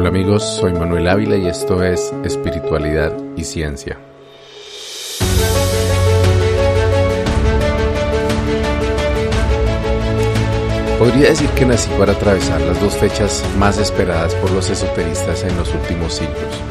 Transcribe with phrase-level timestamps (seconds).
[0.00, 3.98] Hola amigos, soy Manuel Ávila y esto es Espiritualidad y Ciencia.
[10.98, 15.54] Podría decir que nací para atravesar las dos fechas más esperadas por los esoteristas en
[15.58, 16.62] los últimos siglos,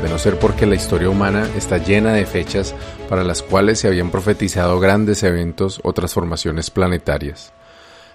[0.00, 2.72] de no ser porque la historia humana está llena de fechas
[3.08, 7.52] para las cuales se habían profetizado grandes eventos o transformaciones planetarias.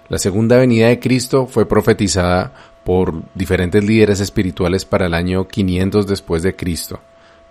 [0.08, 6.06] La segunda venida de Cristo fue profetizada por diferentes líderes espirituales para el año 500
[6.06, 7.00] después de Cristo.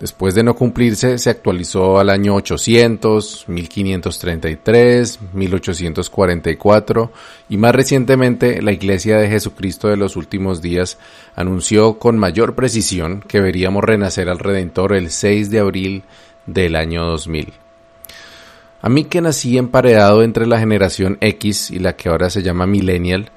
[0.02, 7.12] Después de no cumplirse, se actualizó al año 800, 1533, 1844
[7.49, 10.98] y más recientemente la Iglesia de Jesucristo de los últimos días
[11.35, 16.04] anunció con mayor precisión que veríamos renacer al Redentor el 6 de abril
[16.48, 17.54] del año 2000.
[18.82, 22.66] A mí que nací emparedado entre la generación X y la que ahora se llama
[22.66, 23.29] Millennial,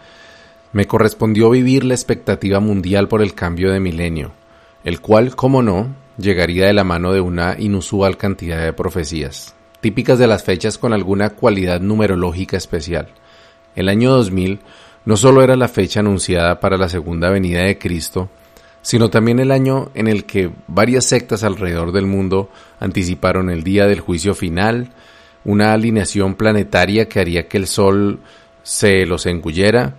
[0.74, 4.33] me correspondió vivir la expectativa mundial por el cambio de milenio,
[4.83, 10.19] el cual, como no, llegaría de la mano de una inusual cantidad de profecías, típicas
[10.19, 13.06] de las fechas con alguna cualidad numerológica especial.
[13.77, 14.58] El año 2000
[15.05, 18.28] no solo era la fecha anunciada para la segunda venida de Cristo,
[18.83, 23.86] sino también el año en el que varias sectas alrededor del mundo anticiparon el día
[23.86, 24.91] del juicio final,
[25.45, 28.19] una alineación planetaria que haría que el Sol
[28.64, 29.95] se los engullera,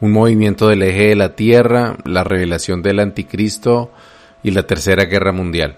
[0.00, 3.90] un movimiento del eje de la Tierra, la revelación del Anticristo,
[4.42, 5.76] y la Tercera Guerra Mundial.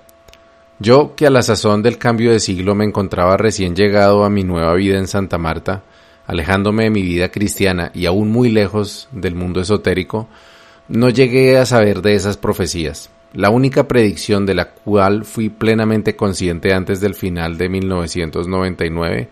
[0.78, 4.44] Yo, que a la sazón del cambio de siglo me encontraba recién llegado a mi
[4.44, 5.83] nueva vida en Santa Marta,
[6.27, 10.28] alejándome de mi vida cristiana y aún muy lejos del mundo esotérico,
[10.88, 13.10] no llegué a saber de esas profecías.
[13.32, 19.28] La única predicción de la cual fui plenamente consciente antes del final de 1999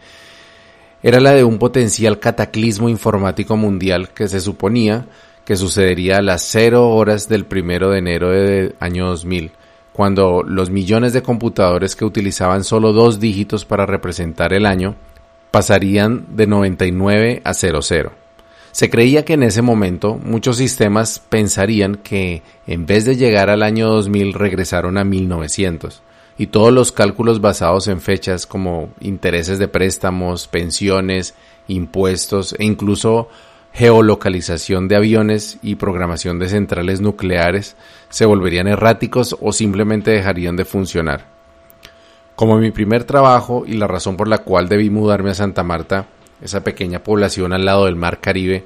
[1.03, 5.07] era la de un potencial cataclismo informático mundial que se suponía
[5.47, 9.53] que sucedería a las cero horas del primero de enero del año 2000,
[9.93, 14.97] cuando los millones de computadores que utilizaban solo dos dígitos para representar el año
[15.53, 18.13] pasarían de 99 a 00.
[18.73, 23.63] Se creía que en ese momento muchos sistemas pensarían que en vez de llegar al
[23.63, 26.03] año 2000 regresaron a 1900
[26.39, 31.35] y todos los cálculos basados en fechas como intereses de préstamos, pensiones,
[31.69, 33.29] impuestos e incluso
[33.73, 37.77] geolocalización de aviones y programación de centrales nucleares
[38.09, 41.27] se volverían erráticos o simplemente dejarían de funcionar.
[42.37, 46.07] Como mi primer trabajo y la razón por la cual debí mudarme a Santa Marta,
[46.43, 48.65] esa pequeña población al lado del Mar Caribe,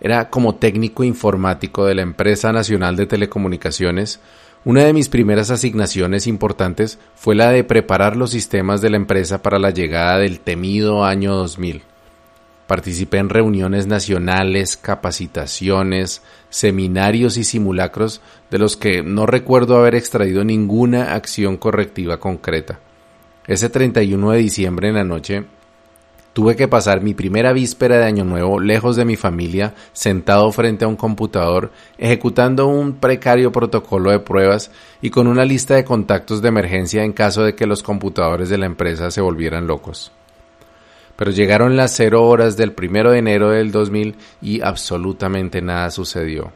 [0.00, 4.20] era como técnico informático de la empresa nacional de telecomunicaciones,
[4.64, 9.42] una de mis primeras asignaciones importantes fue la de preparar los sistemas de la empresa
[9.42, 11.82] para la llegada del temido año 2000.
[12.68, 18.20] Participé en reuniones nacionales, capacitaciones, seminarios y simulacros
[18.50, 22.78] de los que no recuerdo haber extraído ninguna acción correctiva concreta.
[23.48, 25.44] Ese 31 de diciembre en la noche
[26.32, 30.84] tuve que pasar mi primera víspera de Año Nuevo lejos de mi familia, sentado frente
[30.84, 34.70] a un computador, ejecutando un precario protocolo de pruebas
[35.00, 38.58] y con una lista de contactos de emergencia en caso de que los computadores de
[38.58, 40.12] la empresa se volvieran locos
[41.16, 46.52] pero llegaron las cero horas del primero de enero del 2000 y absolutamente nada sucedió.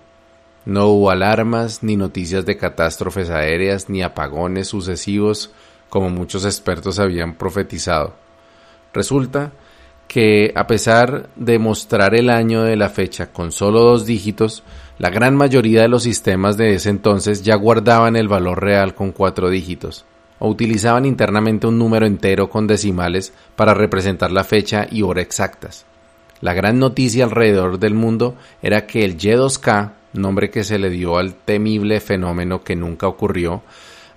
[0.64, 5.52] No hubo alarmas, ni noticias de catástrofes aéreas, ni apagones sucesivos,
[5.88, 8.14] como muchos expertos habían profetizado.
[8.92, 9.52] Resulta
[10.08, 14.62] que, a pesar de mostrar el año de la fecha con solo dos dígitos,
[14.98, 19.12] la gran mayoría de los sistemas de ese entonces ya guardaban el valor real con
[19.12, 20.04] cuatro dígitos
[20.38, 25.86] o utilizaban internamente un número entero con decimales para representar la fecha y hora exactas.
[26.40, 31.16] La gran noticia alrededor del mundo era que el Y2K, nombre que se le dio
[31.16, 33.62] al temible fenómeno que nunca ocurrió,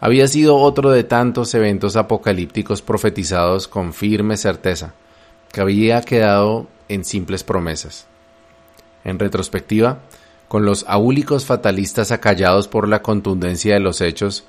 [0.01, 4.93] había sido otro de tantos eventos apocalípticos profetizados con firme certeza,
[5.51, 8.07] que había quedado en simples promesas.
[9.03, 9.99] En retrospectiva,
[10.47, 14.45] con los aúlicos fatalistas acallados por la contundencia de los hechos,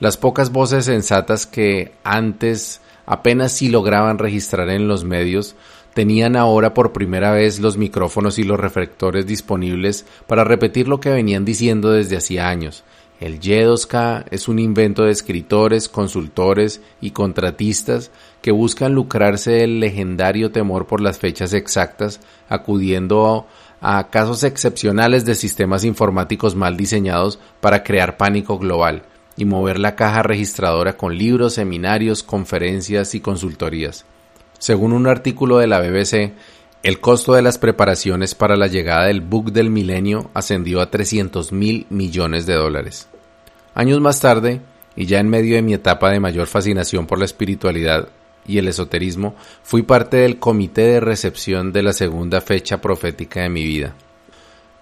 [0.00, 5.54] las pocas voces sensatas que antes apenas si lograban registrar en los medios
[5.94, 11.10] tenían ahora por primera vez los micrófonos y los reflectores disponibles para repetir lo que
[11.10, 12.82] venían diciendo desde hacía años.
[13.22, 18.10] El Y2K es un invento de escritores, consultores y contratistas
[18.40, 23.46] que buscan lucrarse del legendario temor por las fechas exactas, acudiendo
[23.80, 29.04] a casos excepcionales de sistemas informáticos mal diseñados para crear pánico global
[29.36, 34.04] y mover la caja registradora con libros, seminarios, conferencias y consultorías.
[34.58, 36.32] Según un artículo de la BBC,
[36.82, 41.52] El costo de las preparaciones para la llegada del bug del milenio ascendió a 300
[41.52, 43.06] mil millones de dólares.
[43.74, 44.60] Años más tarde,
[44.96, 48.08] y ya en medio de mi etapa de mayor fascinación por la espiritualidad
[48.46, 53.48] y el esoterismo, fui parte del comité de recepción de la segunda fecha profética de
[53.48, 53.94] mi vida,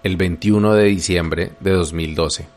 [0.03, 2.47] el 21 de diciembre de 2012.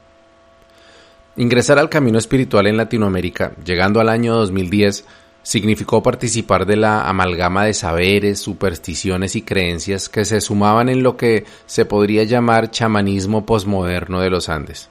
[1.37, 5.05] Ingresar al camino espiritual en Latinoamérica, llegando al año 2010,
[5.43, 11.17] significó participar de la amalgama de saberes, supersticiones y creencias que se sumaban en lo
[11.17, 14.89] que se podría llamar chamanismo posmoderno de los Andes.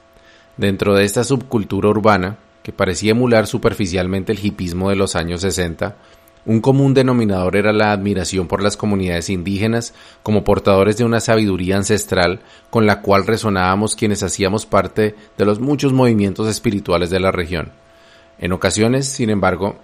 [0.56, 5.96] Dentro de esta subcultura urbana, que parecía emular superficialmente el hipismo de los años 60,
[6.46, 11.76] un común denominador era la admiración por las comunidades indígenas como portadores de una sabiduría
[11.76, 12.40] ancestral
[12.70, 17.72] con la cual resonábamos quienes hacíamos parte de los muchos movimientos espirituales de la región.
[18.38, 19.76] En ocasiones, sin embargo,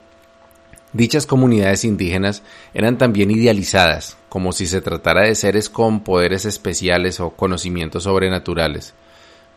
[0.93, 2.43] dichas comunidades indígenas
[2.75, 8.95] eran también idealizadas, como si se tratara de seres con poderes especiales o conocimientos sobrenaturales.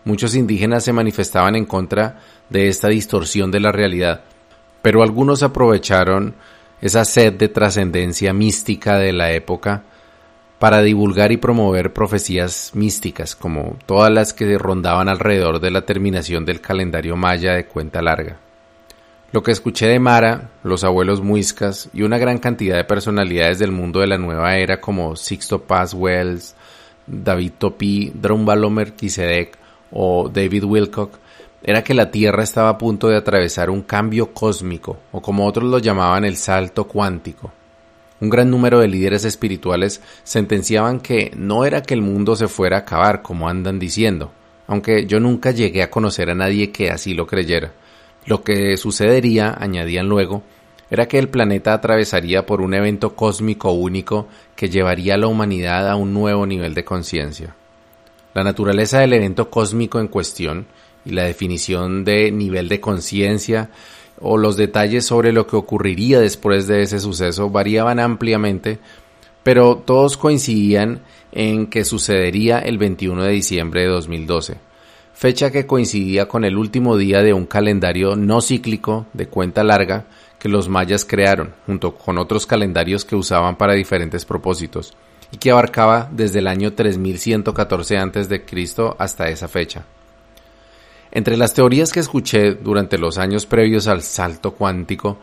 [0.06, 2.20] Muchos indígenas se manifestaban en contra
[2.50, 4.22] de esta distorsión de la realidad,
[4.82, 6.36] pero algunos aprovecharon
[6.82, 9.84] esa sed de trascendencia mística de la época
[10.60, 16.46] para divulgar y promover profecías místicas, como todas las que rondaban alrededor de la terminación
[16.46, 18.38] del calendario maya de cuenta larga.
[19.32, 23.72] Lo que escuché de Mara, los abuelos muiscas y una gran cantidad de personalidades del
[23.72, 26.56] mundo de la nueva era como Sixto Paz Wells,
[27.08, 29.63] David Topi, Drumbalo Melquisedec
[29.94, 31.18] o David Wilcock
[31.64, 35.70] era que la Tierra estaba a punto de atravesar un cambio cósmico, o como otros
[35.70, 37.54] lo llamaban el salto cuántico.
[38.20, 42.78] Un gran número de líderes espirituales sentenciaban que no era que el mundo se fuera
[42.78, 44.32] a acabar como andan diciendo,
[44.68, 47.72] aunque yo nunca llegué a conocer a nadie que así lo creyera.
[48.26, 50.44] Lo que sucedería, añadían luego,
[50.90, 55.90] era que el planeta atravesaría por un evento cósmico único que llevaría a la humanidad
[55.90, 57.56] a un nuevo nivel de conciencia.
[58.34, 60.66] La naturaleza del evento cósmico en cuestión
[61.06, 63.70] y la definición de nivel de conciencia
[64.20, 68.80] o los detalles sobre lo que ocurriría después de ese suceso variaban ampliamente,
[69.44, 71.02] pero todos coincidían
[71.32, 74.58] en que sucedería el 21 de diciembre de 2012,
[75.14, 80.06] fecha que coincidía con el último día de un calendario no cíclico de cuenta larga
[80.40, 84.94] que los mayas crearon, junto con otros calendarios que usaban para diferentes propósitos,
[85.34, 88.44] y que abarcaba desde el año 3114 a.C.
[89.00, 89.84] hasta esa fecha.
[91.12, 95.18] Entre las teorías que escuché durante los años previos al salto cuántico,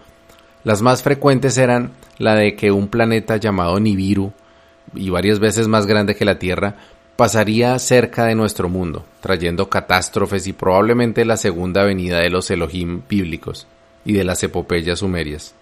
[0.64, 4.32] las más frecuentes eran la de que un planeta llamado Nibiru,
[4.94, 6.74] y varias veces más grande que la Tierra,
[7.14, 13.02] pasaría cerca de nuestro mundo, trayendo catástrofes y probablemente la segunda venida de los Elohim
[13.08, 13.68] bíblicos
[14.04, 15.54] y de las epopeyas sumerias.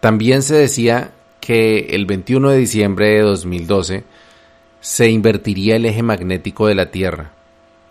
[0.00, 4.04] También se decía que el 21 de diciembre de 2012
[4.80, 7.32] se invertiría el eje magnético de la Tierra,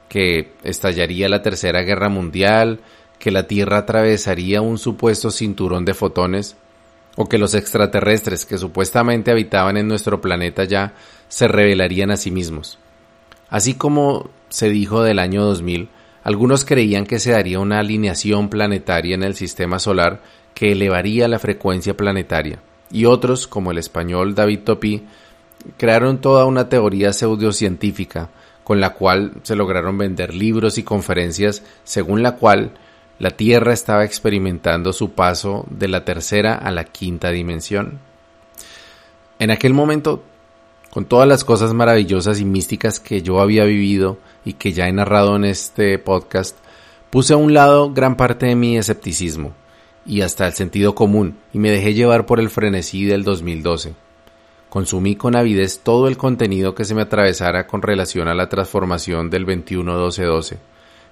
[0.08, 2.80] que estallaría la Tercera Guerra Mundial,
[3.18, 6.56] que la Tierra atravesaría un supuesto cinturón de fotones,
[7.16, 10.94] o que los extraterrestres que supuestamente habitaban en nuestro planeta ya
[11.28, 12.80] se revelarían a sí mismos.
[13.50, 15.90] Así como se dijo del año 2000,
[16.24, 20.22] algunos creían que se daría una alineación planetaria en el sistema solar
[20.54, 22.60] que elevaría la frecuencia planetaria
[22.92, 25.04] y otros, como el español David Topi,
[25.78, 28.30] crearon toda una teoría pseudocientífica
[28.64, 32.72] con la cual se lograron vender libros y conferencias según la cual
[33.18, 38.00] la Tierra estaba experimentando su paso de la tercera a la quinta dimensión.
[39.40, 40.24] En aquel momento,
[40.90, 44.94] con todas las cosas maravillosas y místicas que yo había vivido y que ya he
[44.94, 46.58] narrado en este podcast,
[47.10, 49.54] puse a un lado gran parte de mi escepticismo
[50.10, 53.94] y hasta el sentido común, y me dejé llevar por el frenesí del 2012.
[54.68, 59.30] Consumí con avidez todo el contenido que se me atravesara con relación a la transformación
[59.30, 60.58] del 21-12-12.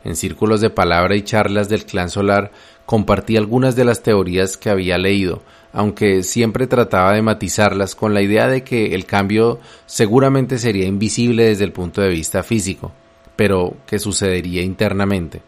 [0.04, 2.52] En círculos de palabra y charlas del clan solar
[2.88, 8.24] compartí algunas de las teorías que había leído, aunque siempre trataba de matizarlas con la
[8.24, 12.92] idea de que el cambio seguramente sería invisible desde el punto de vista físico,
[13.36, 15.42] pero que sucedería internamente.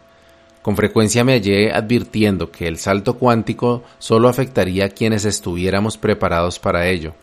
[0.62, 6.58] Con frecuencia me hallé advirtiendo que el salto cuántico solo afectaría a quienes estuviéramos preparados
[6.58, 7.14] para ello.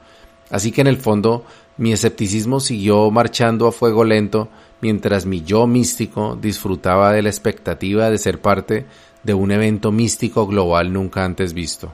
[0.49, 1.45] Así que en el fondo
[1.77, 4.49] mi escepticismo siguió marchando a fuego lento
[4.81, 8.85] mientras mi yo místico disfrutaba de la expectativa de ser parte
[9.23, 11.93] de un evento místico global nunca antes visto.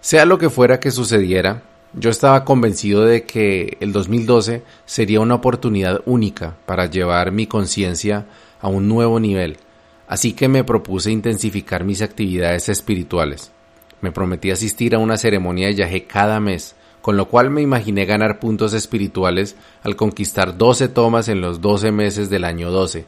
[0.00, 1.62] Sea lo que fuera que sucediera,
[1.92, 8.26] yo estaba convencido de que el 2012 sería una oportunidad única para llevar mi conciencia
[8.60, 9.58] a un nuevo nivel,
[10.06, 13.52] así que me propuse intensificar mis actividades espirituales.
[14.00, 18.04] Me prometí asistir a una ceremonia de yagé cada mes, con lo cual me imaginé
[18.04, 23.06] ganar puntos espirituales al conquistar 12 tomas en los 12 meses del año 12.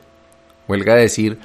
[0.68, 1.38] Huelga decir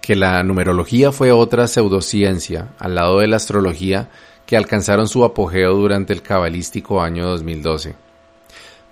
[0.00, 4.08] que la numerología fue otra pseudociencia, al lado de la astrología,
[4.46, 7.96] que alcanzaron su apogeo durante el cabalístico año 2012.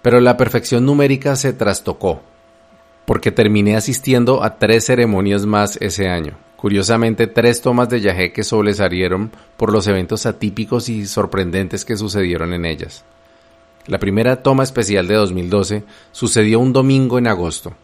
[0.02, 2.22] Pero la perfección numérica se trastocó,
[3.04, 6.36] porque terminé asistiendo a tres ceremonias más ese año.
[6.56, 12.54] Curiosamente, tres tomas de Yahé que sobresalieron por los eventos atípicos y sorprendentes que sucedieron
[12.54, 13.04] en ellas.
[13.86, 17.74] La primera toma especial de 2012 sucedió un domingo en agosto.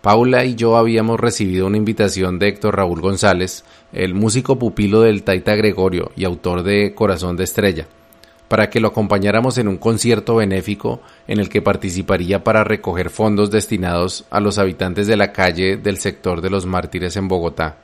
[0.00, 5.22] Paula y yo habíamos recibido una invitación de Héctor Raúl González, el músico pupilo del
[5.22, 7.86] Taita Gregorio y autor de Corazón de Estrella,
[8.48, 13.50] para que lo acompañáramos en un concierto benéfico en el que participaría para recoger fondos
[13.50, 17.76] destinados a los habitantes de la calle del sector de los mártires en Bogotá.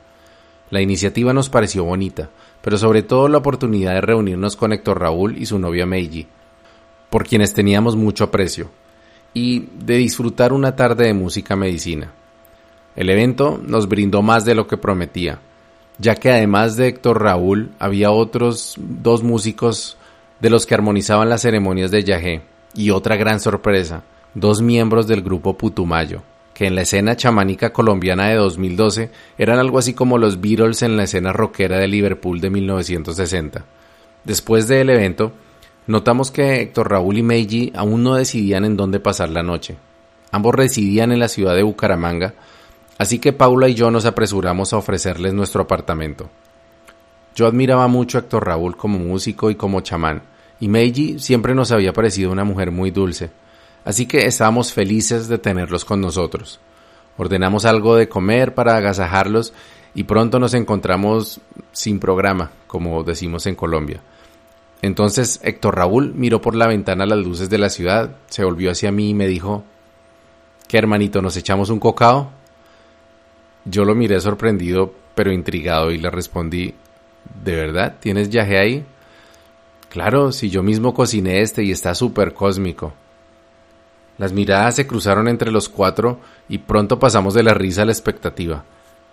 [0.69, 2.29] La iniciativa nos pareció bonita,
[2.61, 6.27] pero sobre todo la oportunidad de reunirnos con Héctor Raúl y su novia Meiji,
[7.09, 8.71] por quienes teníamos mucho aprecio,
[9.33, 12.11] y de disfrutar una tarde de música medicina.
[12.95, 15.39] El evento nos brindó más de lo que prometía,
[15.97, 19.97] ya que además de Héctor Raúl había otros dos músicos
[20.43, 22.41] de los que armonizaban las ceremonias de Yahé,
[22.75, 26.21] y otra gran sorpresa, dos miembros del grupo Putumayo,
[26.53, 30.97] que en la escena chamánica colombiana de 2012 eran algo así como los Beatles en
[30.97, 33.63] la escena rockera de Liverpool de 1960.
[34.25, 35.31] Después del evento,
[35.87, 39.77] notamos que Héctor Raúl y Meiji aún no decidían en dónde pasar la noche.
[40.33, 42.33] Ambos residían en la ciudad de Bucaramanga,
[42.97, 46.29] así que Paula y yo nos apresuramos a ofrecerles nuestro apartamento.
[47.33, 51.71] Yo admiraba mucho a Héctor Raúl como músico y como chamán, y Meiji siempre nos
[51.71, 53.31] había parecido una mujer muy dulce,
[53.85, 56.59] así que estábamos felices de tenerlos con nosotros.
[57.17, 59.53] Ordenamos algo de comer para agasajarlos
[59.93, 61.41] y pronto nos encontramos
[61.71, 64.01] sin programa, como decimos en Colombia.
[64.81, 68.91] Entonces Héctor Raúl miró por la ventana las luces de la ciudad, se volvió hacia
[68.91, 69.63] mí y me dijo
[70.67, 72.31] ¿Qué hermanito, nos echamos un cocao?
[73.65, 76.73] Yo lo miré sorprendido pero intrigado y le respondí
[77.43, 77.95] ¿De verdad?
[77.99, 78.85] ¿Tienes yaje ahí?
[79.93, 82.93] Claro, si yo mismo cociné este y está súper cósmico.
[84.17, 86.19] Las miradas se cruzaron entre los cuatro
[86.49, 88.63] y pronto pasamos de la risa a la expectativa.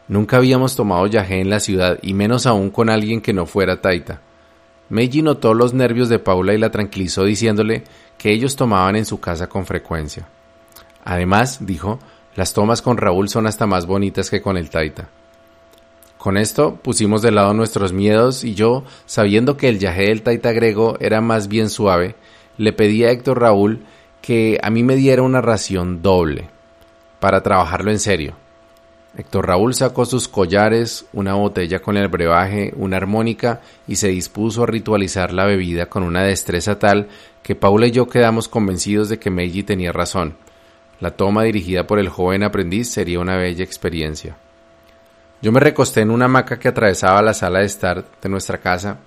[0.08, 3.82] Nunca habíamos tomado yagé en la ciudad y menos aún con alguien que no fuera
[3.82, 4.22] Taita.
[4.88, 7.84] Meiji notó los nervios de Paula y la tranquilizó diciéndole
[8.16, 10.28] que ellos tomaban en su casa con frecuencia.
[11.04, 11.98] Además, dijo,
[12.36, 15.10] las tomas con Raúl son hasta más bonitas que con el Taita.
[16.20, 20.52] Con esto pusimos de lado nuestros miedos y yo, sabiendo que el yajé del taita
[20.52, 22.14] grego era más bien suave,
[22.58, 23.86] le pedí a Héctor Raúl
[24.20, 26.50] que a mí me diera una ración doble,
[27.20, 28.34] para trabajarlo en serio.
[29.16, 34.64] Héctor Raúl sacó sus collares, una botella con el brebaje, una armónica y se dispuso
[34.64, 37.08] a ritualizar la bebida con una destreza tal
[37.42, 40.36] que Paula y yo quedamos convencidos de que Meiji tenía razón.
[41.00, 44.36] La toma dirigida por el joven aprendiz sería una bella experiencia.
[45.42, 48.98] Yo me recosté en una hamaca que atravesaba la sala de estar de nuestra casa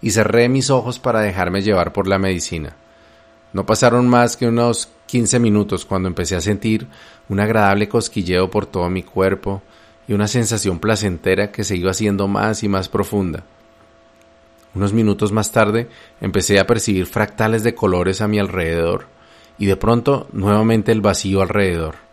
[0.00, 2.76] y cerré mis ojos para dejarme llevar por la medicina.
[3.52, 6.86] No pasaron más que unos 15 minutos cuando empecé a sentir
[7.28, 9.62] un agradable cosquilleo por todo mi cuerpo
[10.08, 13.44] y una sensación placentera que se iba haciendo más y más profunda.
[14.74, 15.88] Unos minutos más tarde
[16.20, 19.06] empecé a percibir fractales de colores a mi alrededor
[19.58, 22.03] y de pronto nuevamente el vacío alrededor.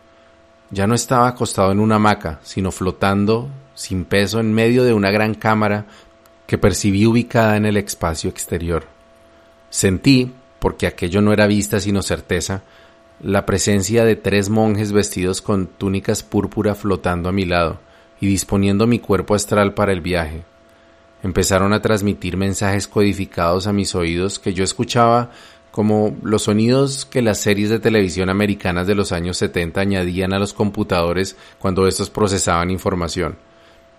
[0.72, 5.12] Ya no estaba acostado en una hamaca, sino flotando, sin peso, en medio de una
[5.12, 5.86] gran cámara
[6.48, 8.86] que percibí ubicada en el espacio exterior.
[9.70, 12.64] Sentí, porque aquello no era vista sino certeza,
[13.22, 17.80] la presencia de tres monjes vestidos con túnicas púrpura flotando a mi lado
[18.20, 20.44] y disponiendo mi cuerpo astral para el viaje.
[21.24, 25.32] Empezaron a transmitir mensajes codificados a mis oídos que yo escuchaba
[25.72, 30.40] como los sonidos que las series de televisión americanas de los años 70 añadían a
[30.40, 33.38] los computadores cuando estos procesaban información.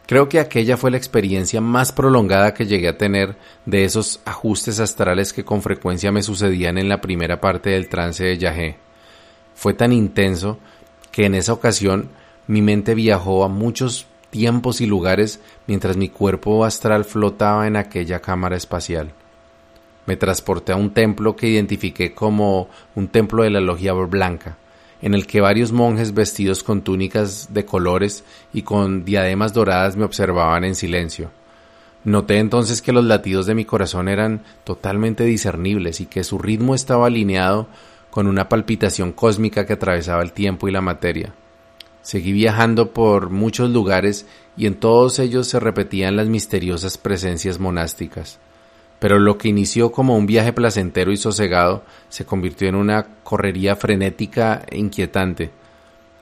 [0.07, 4.81] Creo que aquella fue la experiencia más prolongada que llegué a tener de esos ajustes
[4.81, 8.77] astrales que con frecuencia me sucedían en la primera parte del trance de Yahé.
[9.55, 10.59] Fue tan intenso
[11.11, 12.11] que en esa ocasión
[12.47, 18.21] mi mente viajó a muchos tiempos y lugares mientras mi cuerpo astral flotaba en aquella
[18.21, 19.13] cámara espacial.
[20.07, 24.59] Me transporté a un templo que identifiqué como un templo de la logia blanca,
[25.01, 30.05] en el que varios monjes vestidos con túnicas de colores y con diademas doradas me
[30.05, 31.31] observaban en silencio.
[32.05, 36.75] Noté entonces que los latidos de mi corazón eran totalmente discernibles y que su ritmo
[36.75, 37.69] estaba alineado
[38.11, 41.33] con una palpitación cósmica que atravesaba el tiempo y la materia.
[42.03, 48.41] Seguí viajando por muchos lugares y en todos ellos se repetían las misteriosas presencias monásticas.
[49.03, 53.75] Pero lo que inició como un viaje placentero y sosegado se convirtió en una correría
[53.75, 55.51] frenética e inquietante.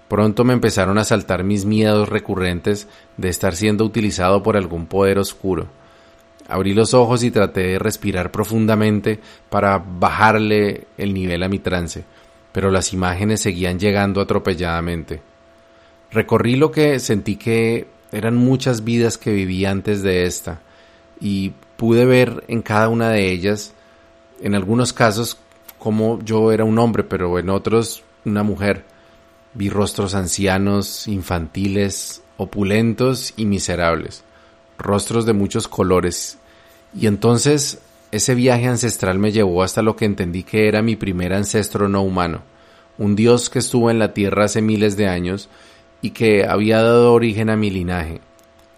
[0.09, 5.19] Pronto me empezaron a saltar mis miedos recurrentes de estar siendo utilizado por algún poder
[5.19, 5.67] oscuro.
[6.49, 9.21] Abrí los ojos y traté de respirar profundamente
[9.51, 12.05] para bajarle el nivel a mi trance,
[12.51, 15.21] pero las imágenes seguían llegando atropelladamente.
[16.11, 20.63] Recorrí lo que sentí que eran muchas vidas que viví antes de esta,
[21.21, 23.73] y pude ver en cada una de ellas,
[24.43, 25.39] en algunos casos,
[25.79, 28.85] como yo era un hombre, pero en otros una mujer.
[29.55, 34.25] Vi rostros ancianos, infantiles, opulentos y miserables,
[34.77, 36.37] rostros de muchos colores.
[36.95, 37.79] Y entonces
[38.11, 42.03] ese viaje ancestral me llevó hasta lo que entendí que era mi primer ancestro no
[42.03, 42.43] humano,
[42.99, 45.49] un dios que estuvo en la tierra hace miles de años
[46.03, 48.21] y que había dado origen a mi linaje.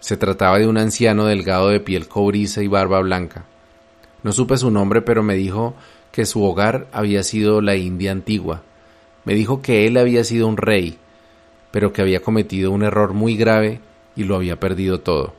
[0.03, 3.45] Se trataba de un anciano delgado de piel cobriza y barba blanca.
[4.21, 5.75] No supe su nombre, pero me dijo
[6.11, 8.63] que su hogar había sido la India antigua.
[9.23, 10.97] Me dijo que él había sido un rey,
[11.71, 13.79] pero que había cometido un error muy grave
[14.13, 15.35] y lo había perdido todo.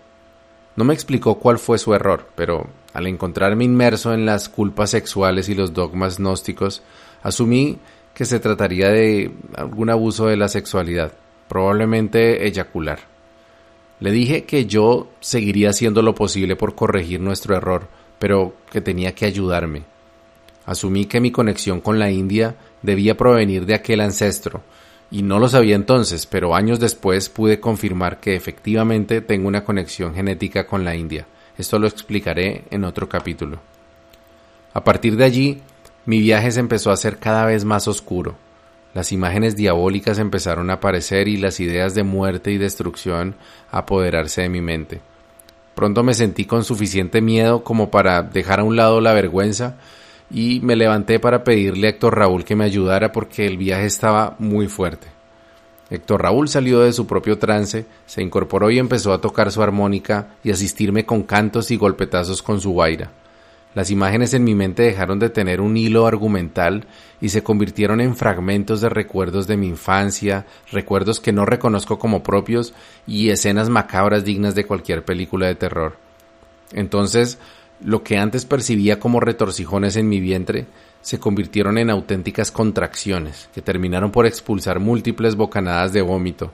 [0.77, 5.51] No me explicó cuál fue su error, pero al encontrarme inmerso en las culpas sexuales
[5.51, 6.83] y los dogmas gnósticos,
[7.23, 7.81] asumí
[8.15, 11.13] que se trataría de algún abuso de la sexualidad,
[11.49, 13.13] probablemente eyacular.
[14.05, 19.15] Le dije que yo seguiría haciendo lo posible por corregir nuestro error, pero que tenía
[19.15, 19.85] que ayudarme.
[20.67, 24.61] Asumí que mi conexión con la India debía provenir de aquel ancestro,
[25.11, 30.15] y no lo sabía entonces, pero años después pude confirmar que efectivamente tengo una conexión
[30.15, 31.27] genética con la India.
[31.57, 33.59] Esto lo explicaré en otro capítulo.
[34.75, 35.63] A partir de allí,
[36.05, 38.37] mi viaje se empezó a hacer cada vez más oscuro.
[38.95, 43.35] Las imágenes diabólicas empezaron a aparecer y las ideas de muerte y destrucción
[43.71, 45.01] a apoderarse de mi mente.
[45.75, 49.75] Pronto me sentí con suficiente miedo como para dejar a un lado la vergüenza
[50.31, 54.37] y me levanté para pedirle a Héctor Raúl que me ayudara porque el viaje estaba
[54.39, 55.09] muy fuerte.
[55.91, 60.37] Héctor Raúl salió de su propio trance, se incorporó y empezó a tocar su armónica
[60.45, 63.11] y asistirme con cantos y golpetazos con su guaira.
[63.75, 66.87] Las imágenes en mi mente dejaron de tener un hilo argumental
[67.21, 72.23] y se convirtieron en fragmentos de recuerdos de mi infancia, recuerdos que no reconozco como
[72.23, 72.73] propios
[73.07, 75.97] y escenas macabras dignas de cualquier película de terror.
[76.73, 77.39] Entonces,
[77.81, 80.67] lo que antes percibía como retorcijones en mi vientre
[81.03, 86.53] se convirtieron en auténticas contracciones que terminaron por expulsar múltiples bocanadas de vómito,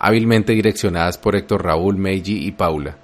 [0.00, 2.96] hábilmente direccionadas por Héctor Raúl, Meiji y Paula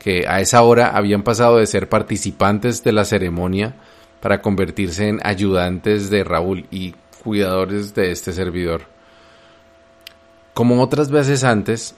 [0.00, 3.76] que a esa hora habían pasado de ser participantes de la ceremonia
[4.20, 8.86] para convertirse en ayudantes de Raúl y cuidadores de este servidor.
[10.54, 11.94] Como otras veces antes,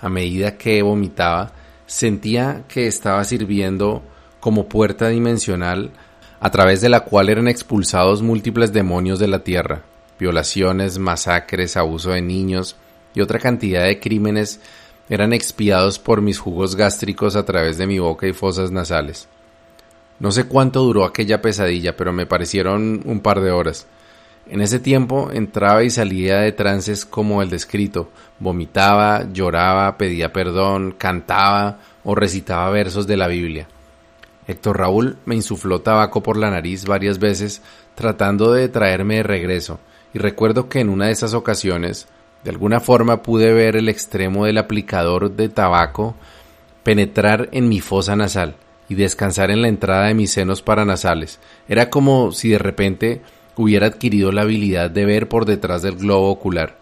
[0.00, 1.52] a medida que vomitaba,
[1.86, 4.02] sentía que estaba sirviendo
[4.40, 5.90] como puerta dimensional
[6.40, 9.82] a través de la cual eran expulsados múltiples demonios de la tierra,
[10.18, 12.76] violaciones, masacres, abuso de niños
[13.14, 14.60] y otra cantidad de crímenes
[15.10, 19.28] eran expiados por mis jugos gástricos a través de mi boca y fosas nasales.
[20.20, 23.86] No sé cuánto duró aquella pesadilla, pero me parecieron un par de horas.
[24.48, 30.94] En ese tiempo entraba y salía de trances como el descrito, vomitaba, lloraba, pedía perdón,
[30.96, 33.66] cantaba o recitaba versos de la Biblia.
[34.46, 37.62] Héctor Raúl me insufló tabaco por la nariz varias veces
[37.94, 39.80] tratando de traerme de regreso,
[40.14, 42.08] y recuerdo que en una de esas ocasiones
[42.44, 46.14] de alguna forma pude ver el extremo del aplicador de tabaco
[46.82, 48.56] penetrar en mi fosa nasal
[48.88, 51.38] y descansar en la entrada de mis senos paranasales.
[51.68, 53.20] Era como si de repente
[53.56, 56.76] hubiera adquirido la habilidad de ver por detrás del globo ocular.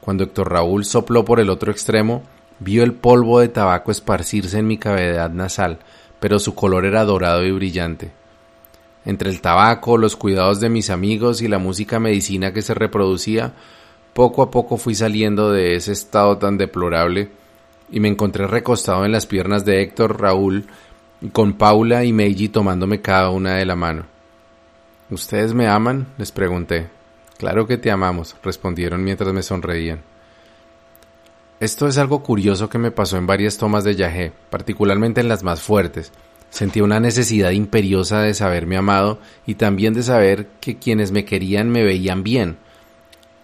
[0.00, 2.22] Cuando Héctor Raúl sopló por el otro extremo,
[2.60, 5.78] vio el polvo de tabaco esparcirse en mi cavidad nasal,
[6.20, 8.12] pero su color era dorado y brillante.
[9.04, 13.54] Entre el tabaco, los cuidados de mis amigos y la música medicina que se reproducía,
[14.18, 17.30] poco a poco fui saliendo de ese estado tan deplorable
[17.88, 20.66] y me encontré recostado en las piernas de Héctor, Raúl,
[21.30, 24.06] con Paula y Meiji tomándome cada una de la mano.
[25.08, 26.08] ¿Ustedes me aman?
[26.18, 26.88] les pregunté.
[27.36, 30.00] Claro que te amamos, respondieron mientras me sonreían.
[31.60, 35.44] Esto es algo curioso que me pasó en varias tomas de Yahé, particularmente en las
[35.44, 36.10] más fuertes.
[36.50, 41.70] Sentí una necesidad imperiosa de saberme amado y también de saber que quienes me querían
[41.70, 42.56] me veían bien,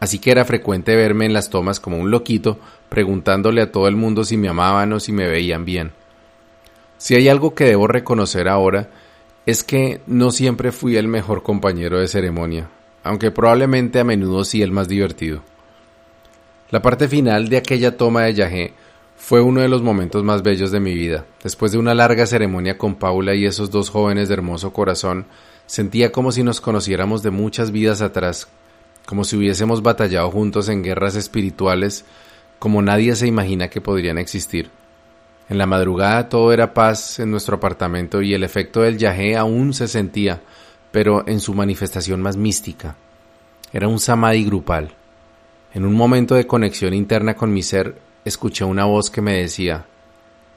[0.05, 3.97] así que era frecuente verme en las tomas como un loquito, preguntándole a todo el
[3.97, 5.93] mundo si me amaban o si me veían bien.
[6.99, 8.91] Si hay algo que debo reconocer ahora,
[9.47, 12.69] es que no siempre fui el mejor compañero de ceremonia,
[13.03, 15.43] aunque probablemente a menudo sí el más divertido.
[16.71, 18.73] La parte final de aquella toma de Yahé
[19.17, 21.25] Fue uno de los momentos más bellos de mi vida.
[21.43, 25.27] Después de una larga ceremonia con Paula y esos dos jóvenes de hermoso corazón,
[25.67, 28.49] sentía como si nos conociéramos de muchas vidas atrás,
[29.07, 32.05] como si hubiésemos batallado juntos en guerras espirituales
[32.59, 34.71] como nadie se imagina que podrían existir.
[35.49, 39.75] En la madrugada todo era paz en nuestro apartamento y el efecto del yagé aún
[39.75, 40.41] se sentía,
[40.91, 42.97] pero en su manifestación más mística.
[43.73, 44.95] Era un samadhi grupal.
[45.75, 49.85] En un momento de conexión interna con mi ser, escuché una voz que me decía,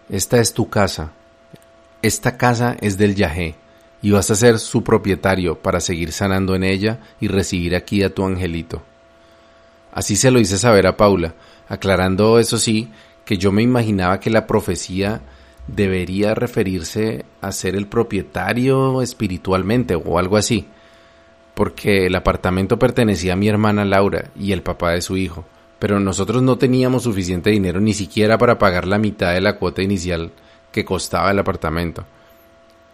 [0.10, 1.12] Esta es tu casa,
[2.02, 3.56] esta casa es del Yahé,
[4.02, 8.14] y vas a ser su propietario para seguir sanando en ella y recibir aquí a
[8.14, 8.84] tu angelito.
[9.92, 11.34] Así se lo hice saber a Paula,
[11.68, 12.92] aclarando eso sí,
[13.26, 15.22] que yo me imaginaba que la profecía
[15.68, 20.68] debería referirse a ser el propietario espiritualmente o algo así,
[21.56, 25.46] porque el apartamento pertenecía a mi hermana Laura y el papá de su hijo,
[25.80, 29.82] pero nosotros no teníamos suficiente dinero ni siquiera para pagar la mitad de la cuota
[29.82, 30.32] inicial
[30.72, 32.06] que costaba el apartamento.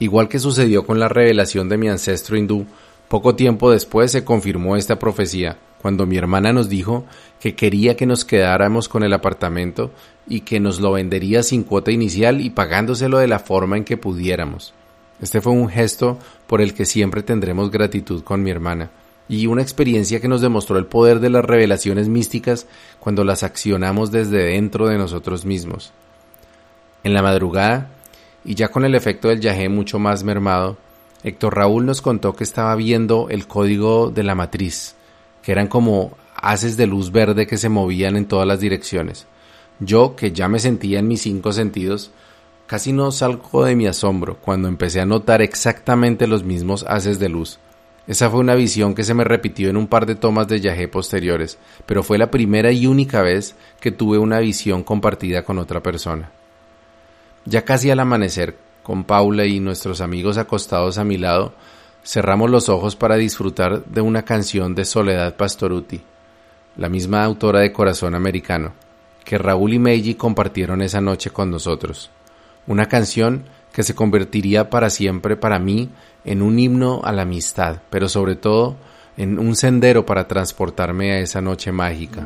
[0.03, 2.65] Igual que sucedió con la revelación de mi ancestro hindú,
[3.07, 7.05] poco tiempo después se confirmó esta profecía, cuando mi hermana nos dijo
[7.39, 9.91] que quería que nos quedáramos con el apartamento
[10.27, 13.95] y que nos lo vendería sin cuota inicial y pagándoselo de la forma en que
[13.95, 14.73] pudiéramos.
[15.21, 18.89] Este fue un gesto por el que siempre tendremos gratitud con mi hermana
[19.29, 22.67] y una experiencia que nos demostró el poder de las revelaciones místicas
[22.99, 25.93] cuando las accionamos desde dentro de nosotros mismos.
[27.05, 27.89] En la madrugada,
[28.45, 30.77] y ya con el efecto del yagé mucho más mermado,
[31.23, 34.95] Héctor Raúl nos contó que estaba viendo el código de la matriz,
[35.41, 39.27] que eran como haces de luz verde que se movían en todas las direcciones.
[39.79, 42.11] Yo, que ya me sentía en mis cinco sentidos,
[42.67, 47.29] casi no salgo de mi asombro cuando empecé a notar exactamente los mismos haces de
[47.29, 47.59] luz,
[48.05, 50.89] esa fue una visión que se me repitió en un par de tomas de yagé
[50.89, 55.81] posteriores, pero fue la primera y única vez que tuve una visión compartida con otra
[55.81, 56.29] persona.
[57.45, 61.53] Ya casi al amanecer, con Paula y nuestros amigos acostados a mi lado,
[62.03, 66.01] cerramos los ojos para disfrutar de una canción de Soledad Pastoruti,
[66.77, 68.73] la misma autora de Corazón Americano,
[69.23, 72.11] que Raúl y Meiji compartieron esa noche con nosotros.
[72.67, 75.89] Una canción que se convertiría para siempre para mí
[76.25, 78.75] en un himno a la amistad, pero sobre todo
[79.17, 82.25] en un sendero para transportarme a esa noche mágica.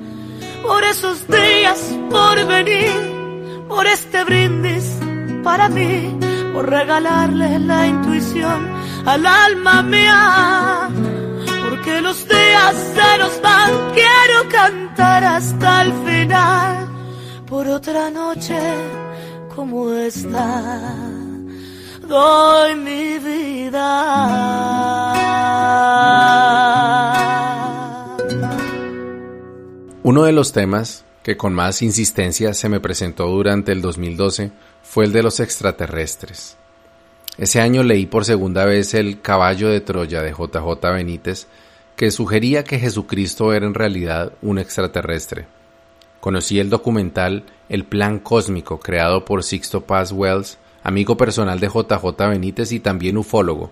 [0.64, 2.92] Por esos días por venir,
[3.68, 5.00] por este brindis
[5.48, 6.14] para mí,
[6.54, 8.60] por regalarle la intuición
[9.06, 10.90] al alma mía.
[11.64, 16.88] Porque los días se nos van, quiero cantar hasta el final,
[17.46, 18.60] por otra noche
[19.56, 20.94] como esta
[22.10, 23.88] doy mi vida.
[30.04, 34.50] Uno de los temas que con más insistencia se me presentó durante el 2012
[34.82, 36.56] fue el de los extraterrestres.
[37.38, 41.48] Ese año leí por segunda vez El caballo de Troya de JJ Benítez,
[41.98, 45.48] que sugería que Jesucristo era en realidad un extraterrestre.
[46.22, 52.06] Conocí el documental El Plan Cósmico creado por Sixto Paz Wells amigo personal de JJ
[52.30, 53.72] Benítez y también ufólogo,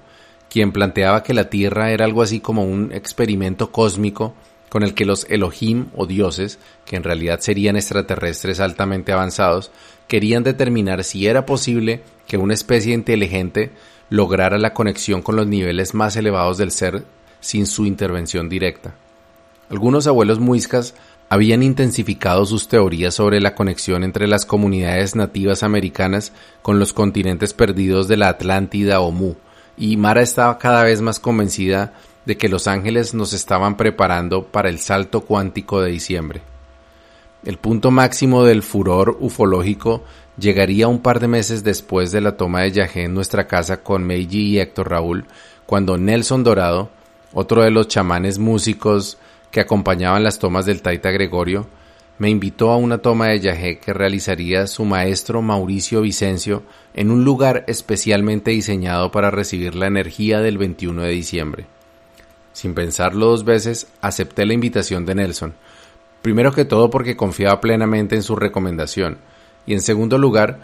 [0.50, 4.34] quien planteaba que la Tierra era algo así como un experimento cósmico
[4.76, 9.72] con el que los Elohim o dioses, que en realidad serían extraterrestres altamente avanzados,
[10.10, 13.72] querían determinar si era posible que una especie inteligente
[14.10, 17.06] lograra la conexión con los niveles más elevados del ser
[17.40, 18.96] sin su intervención directa.
[19.70, 20.94] Algunos abuelos muiscas
[21.30, 27.54] habían intensificado sus teorías sobre la conexión entre las comunidades nativas americanas con los continentes
[27.54, 29.36] perdidos de la Atlántida o Mu,
[29.78, 31.94] y Mara estaba cada vez más convencida
[32.26, 36.42] de que los ángeles nos estaban preparando para el salto cuántico de diciembre.
[37.44, 40.04] El punto máximo del furor ufológico
[40.38, 44.04] llegaría un par de meses después de la toma de Yajé en nuestra casa con
[44.04, 45.26] Meiji y Héctor Raúl,
[45.66, 46.90] cuando Nelson Dorado,
[47.34, 49.18] otro de los chamanes músicos
[49.52, 51.68] que acompañaban las tomas del Taita Gregorio,
[52.18, 57.26] me invitó a una toma de yagé que realizaría su maestro Mauricio Vicencio en un
[57.26, 61.75] lugar especialmente diseñado para recibir la energía del 21 de diciembre.
[62.56, 65.54] Sin pensarlo dos veces, acepté la invitación de Nelson,
[66.22, 69.18] primero que todo porque confiaba plenamente en su recomendación,
[69.66, 70.62] y en segundo lugar,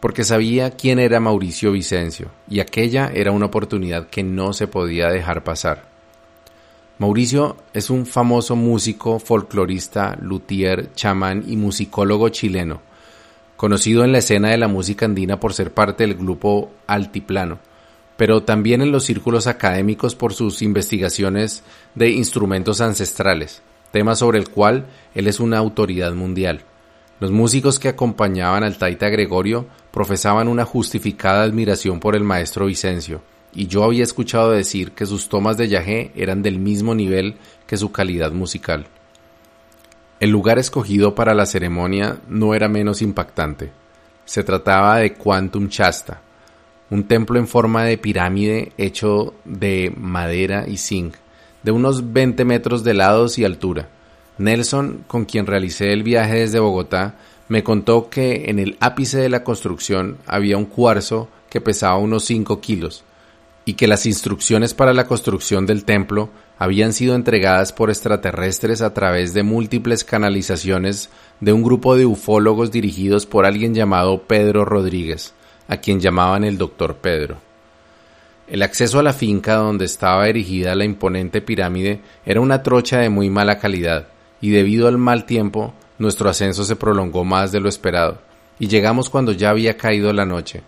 [0.00, 5.10] porque sabía quién era Mauricio Vicencio, y aquella era una oportunidad que no se podía
[5.10, 5.84] dejar pasar.
[6.98, 12.82] Mauricio es un famoso músico, folclorista, luthier, chamán y musicólogo chileno,
[13.56, 17.60] conocido en la escena de la música andina por ser parte del grupo Altiplano,
[18.18, 21.62] pero también en los círculos académicos por sus investigaciones
[21.94, 26.62] de instrumentos ancestrales, tema sobre el cual él es una autoridad mundial.
[27.20, 33.22] Los músicos que acompañaban al taita Gregorio profesaban una justificada admiración por el maestro Vicencio,
[33.54, 37.36] y yo había escuchado decir que sus tomas de yagé eran del mismo nivel
[37.68, 38.88] que su calidad musical.
[40.18, 43.70] El lugar escogido para la ceremonia no era menos impactante.
[44.24, 46.20] Se trataba de Quantum Chasta,
[46.90, 51.14] un templo en forma de pirámide hecho de madera y zinc,
[51.62, 53.88] de unos 20 metros de lados y altura.
[54.38, 57.16] Nelson, con quien realicé el viaje desde Bogotá,
[57.48, 62.24] me contó que en el ápice de la construcción había un cuarzo que pesaba unos
[62.24, 63.04] 5 kilos
[63.64, 68.94] y que las instrucciones para la construcción del templo habían sido entregadas por extraterrestres a
[68.94, 75.34] través de múltiples canalizaciones de un grupo de ufólogos dirigidos por alguien llamado Pedro Rodríguez,
[75.68, 77.36] a quien llamaban el doctor Pedro.
[78.48, 83.10] El acceso a la finca donde estaba erigida la imponente pirámide era una trocha de
[83.10, 84.08] muy mala calidad,
[84.40, 88.18] y debido al mal tiempo, nuestro ascenso se prolongó más de lo esperado,
[88.58, 90.62] y llegamos cuando ya había caído la noche.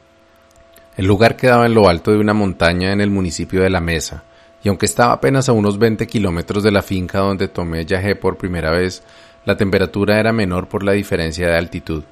[0.97, 4.25] El lugar quedaba en lo alto de una montaña en el municipio de La Mesa,
[4.63, 8.37] y aunque estaba apenas a unos 20 kilómetros de la finca donde tomé yagé por
[8.37, 9.03] primera vez,
[9.47, 12.05] la temperatura era menor por la diferencia de altitud.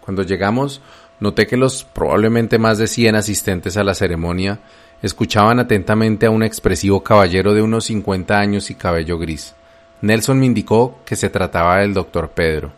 [0.00, 0.80] Cuando llegamos,
[1.20, 4.60] noté que los probablemente más de 100 asistentes a la ceremonia
[5.02, 9.54] escuchaban atentamente a un expresivo caballero de unos 50 años y cabello gris.
[10.00, 12.72] Nelson me indicó que se trataba del doctor Pedro.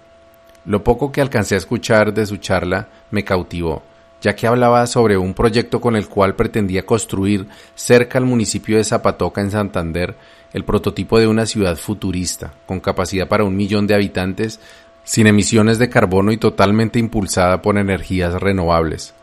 [0.65, 3.83] Lo poco que alcancé a escuchar de su charla me cautivó,
[4.21, 8.85] ya que hablaba sobre un proyecto con el cual pretendía construir cerca al municipio de
[8.85, 10.15] Zapatoca en Santander
[10.53, 14.61] el prototipo de una ciudad futurista, con capacidad para un millón de habitantes,
[15.09, 19.15] sin emisiones de carbono y totalmente impulsada por energías renovables.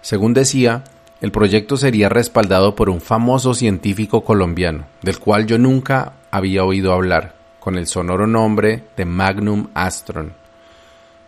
[0.00, 0.82] Según decía,
[1.20, 6.92] el proyecto sería respaldado por un famoso científico colombiano, del cual yo nunca había oído
[6.92, 10.32] hablar, con el sonoro nombre de Magnum Astron.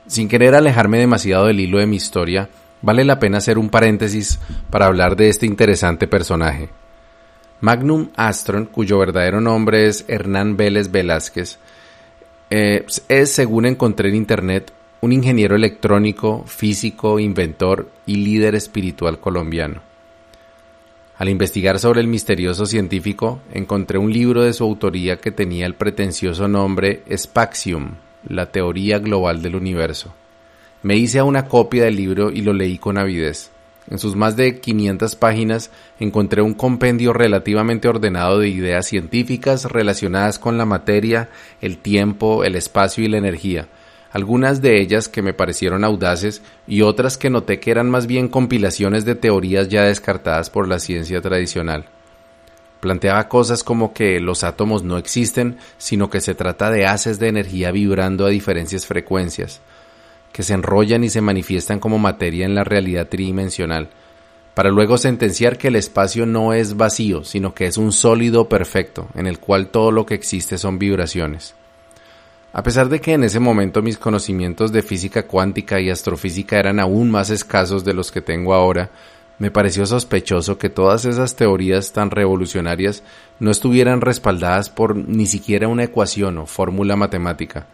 [0.09, 2.49] Sin querer alejarme demasiado del hilo de mi historia,
[2.83, 6.69] vale la pena hacer un paréntesis para hablar de este interesante personaje.
[7.61, 11.61] Magnum Astron, cuyo verdadero nombre es Hernán Vélez Velázquez,
[12.51, 19.81] eh, es, según encontré en Internet, un ingeniero electrónico, físico, inventor y líder espiritual colombiano.
[21.17, 25.75] Al investigar sobre el misterioso científico, encontré un libro de su autoría que tenía el
[25.75, 27.97] pretencioso nombre Spaxium,
[28.29, 30.15] la teoría global del universo.
[30.83, 33.51] Me hice a una copia del libro y lo leí con avidez.
[33.91, 40.39] En sus más de 500 páginas encontré un compendio relativamente ordenado de ideas científicas relacionadas
[40.39, 41.29] con la materia,
[41.61, 43.67] el tiempo, el espacio y la energía,
[44.13, 48.29] algunas de ellas que me parecieron audaces y otras que noté que eran más bien
[48.29, 51.87] compilaciones de teorías ya descartadas por la ciencia tradicional.
[52.79, 57.29] Planteaba cosas como que los átomos no existen, sino que se trata de haces de
[57.29, 59.61] energía vibrando a diferentes frecuencias,
[60.33, 63.91] que se enrollan y se manifiestan como materia en la realidad tridimensional,
[64.55, 69.09] para luego sentenciar que el espacio no es vacío, sino que es un sólido perfecto,
[69.15, 71.55] en el cual todo lo que existe son vibraciones.
[72.53, 76.81] A pesar de que en ese momento mis conocimientos de física cuántica y astrofísica eran
[76.81, 78.91] aún más escasos de los que tengo ahora,
[79.39, 83.03] me pareció sospechoso que todas esas teorías tan revolucionarias
[83.39, 87.67] no estuvieran respaldadas por ni siquiera una ecuación o fórmula matemática.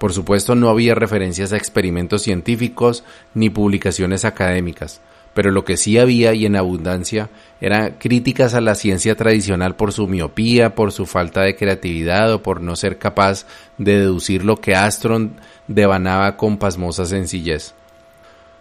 [0.00, 5.02] Por supuesto no había referencias a experimentos científicos ni publicaciones académicas,
[5.34, 7.28] pero lo que sí había y en abundancia
[7.60, 12.42] eran críticas a la ciencia tradicional por su miopía, por su falta de creatividad o
[12.42, 13.44] por no ser capaz
[13.76, 15.34] de deducir lo que Astron
[15.68, 17.74] devanaba con pasmosa sencillez.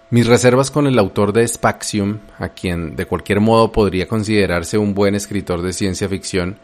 [0.09, 4.93] Mis reservas con el autor de Spaxium, a quien de cualquier modo podría considerarse un
[4.93, 6.57] buen escritor de ciencia ficción,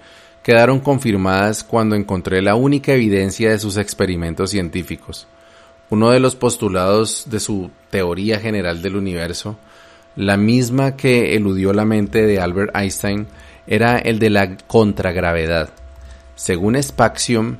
[0.45, 5.25] quedaron confirmadas cuando encontré la única evidencia de sus experimentos científicos.
[5.89, 9.57] Uno de los postulados de su teoría general del universo
[10.15, 13.25] la misma que eludió la mente de Albert Einstein
[13.65, 15.71] era el de la contragravedad.
[16.35, 17.57] Según Spaxium,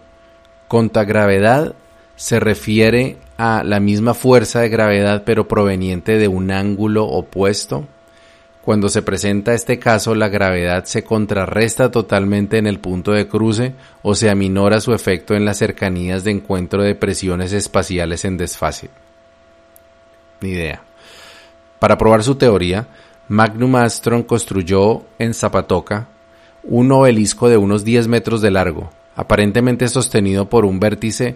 [0.68, 1.74] contragravedad
[2.16, 7.88] se refiere a la misma fuerza de gravedad pero proveniente de un ángulo opuesto.
[8.66, 13.76] Cuando se presenta este caso, la gravedad se contrarresta totalmente en el punto de cruce
[14.02, 18.90] o se aminora su efecto en las cercanías de encuentro de presiones espaciales en desfase.
[20.42, 20.82] Ni idea.
[21.78, 22.88] Para probar su teoría,
[23.28, 26.08] Magnum Armstrong construyó en Zapatoca
[26.64, 31.36] un obelisco de unos 10 metros de largo, aparentemente sostenido por un vértice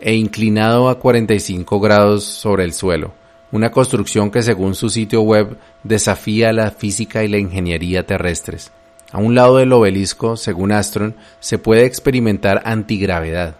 [0.00, 3.12] e inclinado a 45 grados sobre el suelo,
[3.52, 8.70] una construcción que según su sitio web desafía la física y la ingeniería terrestres.
[9.12, 13.56] A un lado del obelisco, según Astron, se puede experimentar antigravedad,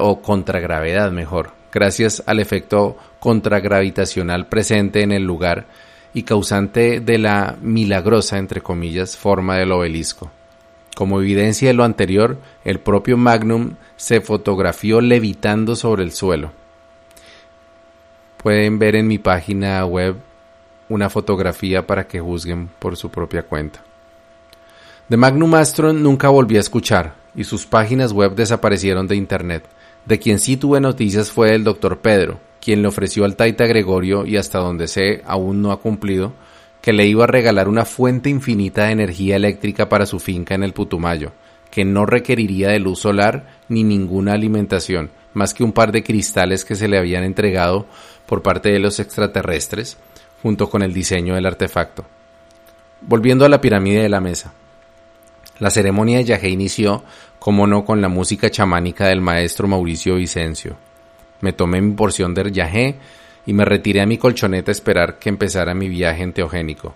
[0.00, 5.66] o contragravedad mejor, gracias al efecto contragravitacional presente en el lugar
[6.12, 10.30] y causante de la milagrosa, entre comillas, forma del obelisco.
[10.94, 16.52] Como evidencia de lo anterior, el propio Magnum se fotografió levitando sobre el suelo.
[18.42, 20.16] Pueden ver en mi página web
[20.88, 23.80] una fotografía para que juzguen por su propia cuenta.
[25.08, 29.64] De Magnum Astron nunca volví a escuchar y sus páginas web desaparecieron de internet.
[30.06, 34.26] De quien sí tuve noticias fue el doctor Pedro, quien le ofreció al Taita Gregorio
[34.26, 36.32] y hasta donde sé aún no ha cumplido,
[36.80, 40.64] que le iba a regalar una fuente infinita de energía eléctrica para su finca en
[40.64, 41.32] el Putumayo,
[41.70, 46.64] que no requeriría de luz solar ni ninguna alimentación, más que un par de cristales
[46.64, 47.86] que se le habían entregado
[48.26, 49.98] por parte de los extraterrestres,
[50.42, 52.04] junto con el diseño del artefacto.
[53.00, 54.52] Volviendo a la pirámide de la mesa.
[55.58, 57.04] La ceremonia de Yahé inició,
[57.38, 60.76] como no, con la música chamánica del maestro Mauricio Vicencio.
[61.40, 62.96] Me tomé mi porción de Yahé
[63.46, 66.94] y me retiré a mi colchoneta a esperar que empezara mi viaje enteogénico.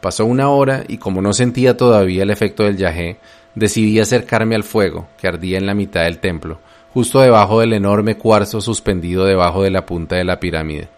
[0.00, 3.18] Pasó una hora y como no sentía todavía el efecto del Yahé,
[3.54, 6.60] decidí acercarme al fuego que ardía en la mitad del templo,
[6.94, 10.88] justo debajo del enorme cuarzo suspendido debajo de la punta de la pirámide.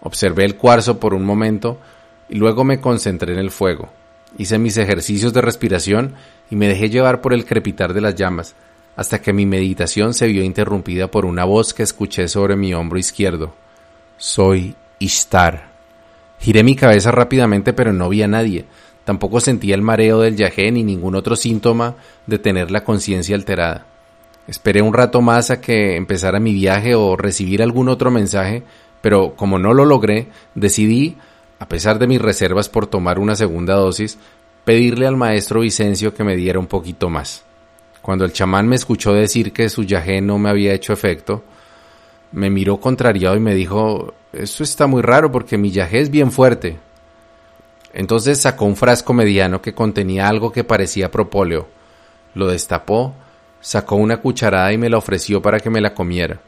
[0.00, 1.78] Observé el cuarzo por un momento
[2.28, 3.90] y luego me concentré en el fuego.
[4.36, 6.14] Hice mis ejercicios de respiración
[6.50, 8.54] y me dejé llevar por el crepitar de las llamas,
[8.96, 12.98] hasta que mi meditación se vio interrumpida por una voz que escuché sobre mi hombro
[12.98, 13.54] izquierdo.
[14.16, 15.70] Soy Ishtar.
[16.40, 18.64] Giré mi cabeza rápidamente pero no vi a nadie.
[19.04, 23.86] Tampoco sentía el mareo del yajé ni ningún otro síntoma de tener la conciencia alterada.
[24.46, 28.62] Esperé un rato más a que empezara mi viaje o recibir algún otro mensaje,
[29.00, 31.16] pero como no lo logré, decidí,
[31.58, 34.18] a pesar de mis reservas por tomar una segunda dosis,
[34.64, 37.44] pedirle al maestro Vicencio que me diera un poquito más.
[38.00, 41.44] Cuando el chamán me escuchó decir que su yajé no me había hecho efecto,
[42.32, 46.32] me miró contrariado y me dijo, eso está muy raro porque mi yajé es bien
[46.32, 46.78] fuerte.
[47.92, 51.68] Entonces sacó un frasco mediano que contenía algo que parecía propóleo,
[52.34, 53.14] lo destapó,
[53.62, 56.40] sacó una cucharada y me la ofreció para que me la comiera.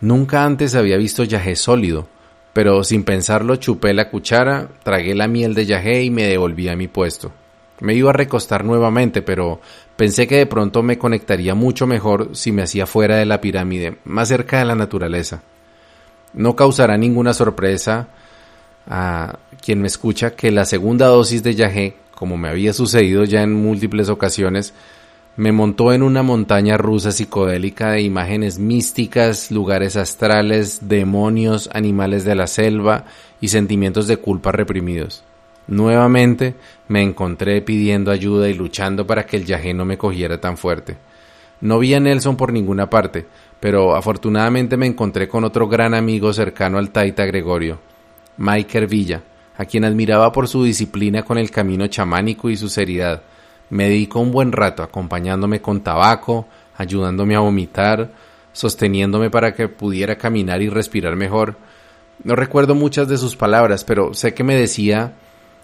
[0.00, 2.06] Nunca antes había visto yajé sólido,
[2.52, 6.76] pero sin pensarlo chupé la cuchara, tragué la miel de yajé y me devolví a
[6.76, 7.32] mi puesto.
[7.80, 9.60] Me iba a recostar nuevamente, pero
[9.96, 13.98] pensé que de pronto me conectaría mucho mejor si me hacía fuera de la pirámide,
[14.04, 15.42] más cerca de la naturaleza.
[16.34, 18.08] No causará ninguna sorpresa
[18.86, 23.42] a quien me escucha que la segunda dosis de yagé, como me había sucedido ya
[23.42, 24.74] en múltiples ocasiones,
[25.38, 32.34] me montó en una montaña rusa psicodélica de imágenes místicas, lugares astrales, demonios, animales de
[32.34, 33.04] la selva
[33.40, 35.22] y sentimientos de culpa reprimidos.
[35.68, 36.56] Nuevamente
[36.88, 40.96] me encontré pidiendo ayuda y luchando para que el yagé no me cogiera tan fuerte.
[41.60, 43.24] No vi a Nelson por ninguna parte,
[43.60, 47.78] pero afortunadamente me encontré con otro gran amigo cercano al Taita Gregorio,
[48.38, 49.22] Mike Villa,
[49.56, 53.22] a quien admiraba por su disciplina con el camino chamánico y su seriedad.
[53.70, 58.10] Me dedicó un buen rato acompañándome con tabaco, ayudándome a vomitar,
[58.52, 61.56] sosteniéndome para que pudiera caminar y respirar mejor.
[62.24, 65.12] No recuerdo muchas de sus palabras, pero sé que me decía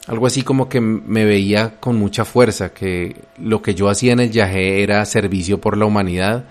[0.06, 4.20] algo así como que me veía con mucha fuerza, que lo que yo hacía en
[4.20, 6.44] el yagé era servicio por la humanidad,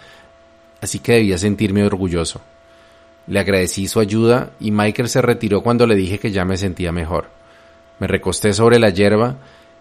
[0.81, 2.41] así que debía sentirme orgulloso.
[3.27, 6.91] Le agradecí su ayuda y Michael se retiró cuando le dije que ya me sentía
[6.91, 7.27] mejor.
[7.99, 9.37] Me recosté sobre la hierba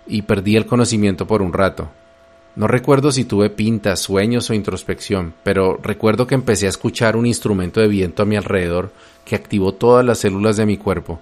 [0.07, 1.88] y perdí el conocimiento por un rato.
[2.55, 7.27] No recuerdo si tuve pintas, sueños o introspección, pero recuerdo que empecé a escuchar un
[7.27, 8.93] instrumento de viento a mi alrededor
[9.25, 11.21] que activó todas las células de mi cuerpo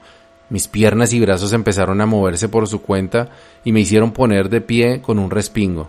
[0.50, 3.28] mis piernas y brazos empezaron a moverse por su cuenta
[3.64, 5.88] y me hicieron poner de pie con un respingo.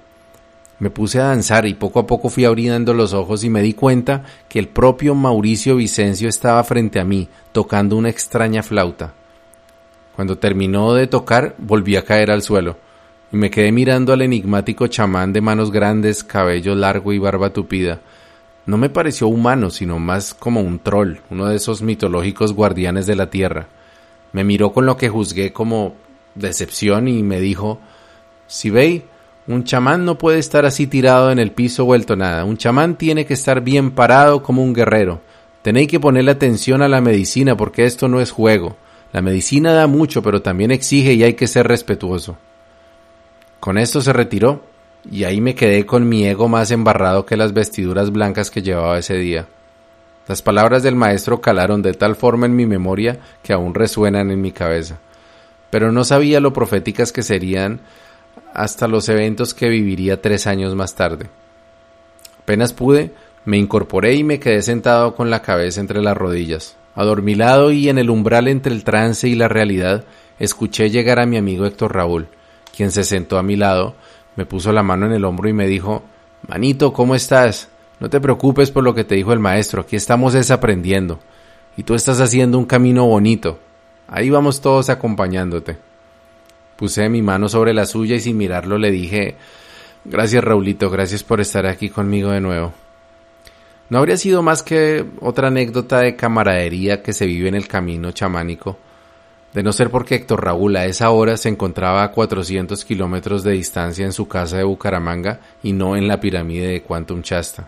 [0.78, 3.74] Me puse a danzar y poco a poco fui abriendo los ojos y me di
[3.74, 9.14] cuenta que el propio Mauricio Vicencio estaba frente a mí, tocando una extraña flauta.
[10.16, 12.78] Cuando terminó de tocar, volví a caer al suelo
[13.32, 18.02] y me quedé mirando al enigmático chamán de manos grandes, cabello largo y barba tupida.
[18.66, 23.16] No me pareció humano, sino más como un troll, uno de esos mitológicos guardianes de
[23.16, 23.68] la tierra.
[24.34, 25.96] Me miró con lo que juzgué como
[26.36, 27.80] decepción y me dijo,
[28.48, 29.04] si veis,
[29.48, 32.46] un chamán no puede estar así tirado en el piso vuelto nada.
[32.46, 35.22] Un chamán tiene que estar bien parado como un guerrero.
[35.62, 38.76] Tenéis que ponerle atención a la medicina porque esto no es juego.
[39.14, 42.38] La medicina da mucho, pero también exige y hay que ser respetuoso.
[43.60, 44.64] Con esto se retiró
[45.10, 48.98] y ahí me quedé con mi ego más embarrado que las vestiduras blancas que llevaba
[48.98, 49.48] ese día.
[50.28, 54.42] Las palabras del maestro calaron de tal forma en mi memoria que aún resuenan en
[54.42, 55.00] mi cabeza.
[55.70, 57.82] Pero no sabía lo proféticas que serían
[58.54, 61.30] hasta los eventos que viviría tres años más tarde.
[62.42, 66.76] Apenas pude, Me incorporé y me quedé sentado con la cabeza entre las rodillas.
[66.96, 70.04] Adormilado y en el umbral entre el trance y la realidad,
[70.40, 72.28] escuché llegar a mi amigo Héctor Raúl,
[72.76, 73.96] quien se sentó a mi lado,
[74.36, 76.04] me puso la mano en el hombro y me dijo
[76.48, 77.70] Manito, ¿cómo estás?
[78.00, 81.20] No te preocupes por lo que te dijo el maestro, aquí estamos desaprendiendo.
[81.78, 83.60] Y tú estás haciendo un camino bonito.
[84.08, 85.78] Ahí vamos todos acompañándote.
[86.76, 89.36] Puse mi mano sobre la suya y sin mirarlo le dije
[90.04, 92.74] Gracias Raulito, gracias por estar aquí conmigo de nuevo.
[93.92, 98.14] No habría sido más que otra anécdota de camaradería que se vive en el camino
[98.14, 98.78] chamánico,
[99.54, 103.52] de no ser porque Héctor Raúl a esa hora se encontraba a 400 kilómetros de
[103.52, 107.68] distancia en su casa de Bucaramanga y no en la pirámide de Quantum Chasta.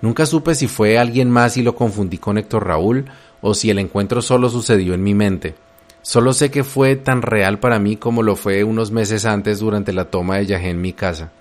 [0.00, 3.06] Nunca supe si fue alguien más y lo confundí con Héctor Raúl
[3.40, 5.56] o si el encuentro solo sucedió en mi mente.
[6.02, 9.92] Solo sé que fue tan real para mí como lo fue unos meses antes durante
[9.92, 11.32] la toma de Yajé en mi casa.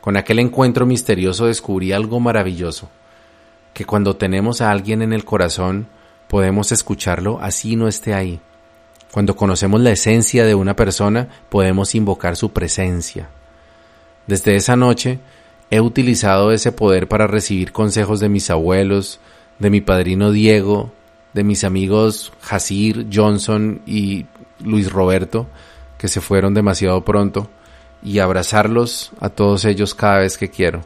[0.00, 2.90] Con aquel encuentro misterioso descubrí algo maravilloso
[3.74, 5.88] que cuando tenemos a alguien en el corazón
[6.28, 8.40] podemos escucharlo así no esté ahí.
[9.12, 13.28] Cuando conocemos la esencia de una persona podemos invocar su presencia.
[14.26, 15.18] Desde esa noche
[15.70, 19.20] he utilizado ese poder para recibir consejos de mis abuelos,
[19.58, 20.92] de mi padrino Diego,
[21.32, 24.26] de mis amigos Hasir, Johnson y
[24.60, 25.46] Luis Roberto,
[25.98, 27.48] que se fueron demasiado pronto,
[28.02, 30.82] y abrazarlos a todos ellos cada vez que quiero.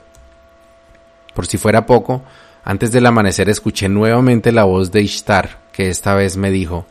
[1.34, 2.22] Por si fuera poco,
[2.69, 6.85] antes del amanecer escuché nuevamente la voz de Ishtar, que esta vez me dijo,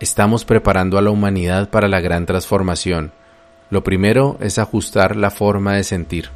[0.00, 3.12] Estamos preparando a la humanidad para la gran transformación.
[3.70, 6.28] Lo primero es ajustar la forma de sentir.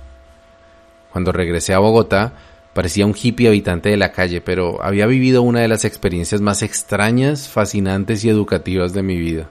[1.12, 2.32] Cuando regresé a Bogotá,
[2.72, 6.62] parecía un hippie habitante de la calle, pero había vivido una de las experiencias más
[6.62, 9.50] extrañas, fascinantes y educativas de mi vida.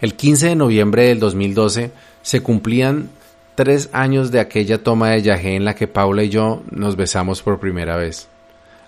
[0.00, 1.90] El 15 de noviembre del 2012
[2.22, 3.10] se cumplían
[3.56, 7.42] tres años de aquella toma de Yajé en la que Paula y yo nos besamos
[7.42, 8.28] por primera vez.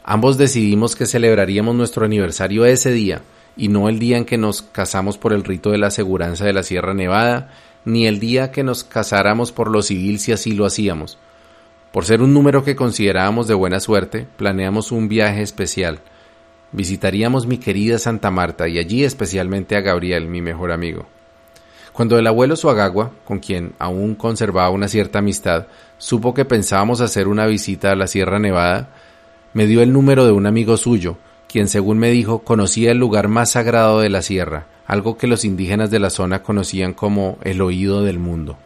[0.05, 3.23] Ambos decidimos que celebraríamos nuestro aniversario ese día,
[3.57, 6.53] y no el día en que nos casamos por el rito de la aseguranza de
[6.53, 7.51] la Sierra Nevada,
[7.87, 11.19] ni el día que nos casáramos por lo civil si así lo hacíamos.
[11.91, 16.01] Por ser un número que considerábamos de buena suerte, planeamos un viaje especial.
[16.73, 21.07] Visitaríamos mi querida Santa Marta y allí especialmente a Gabriel, mi mejor amigo.
[21.99, 25.67] Cuando el abuelo Suagagua, con quien aún conservaba una cierta amistad,
[25.99, 28.91] supo que pensábamos hacer una visita a la Sierra Nevada,
[29.53, 31.17] me dio el número de un amigo suyo,
[31.49, 35.45] quien según me dijo conocía el lugar más sagrado de la sierra, algo que los
[35.45, 38.57] indígenas de la zona conocían como el oído del mundo.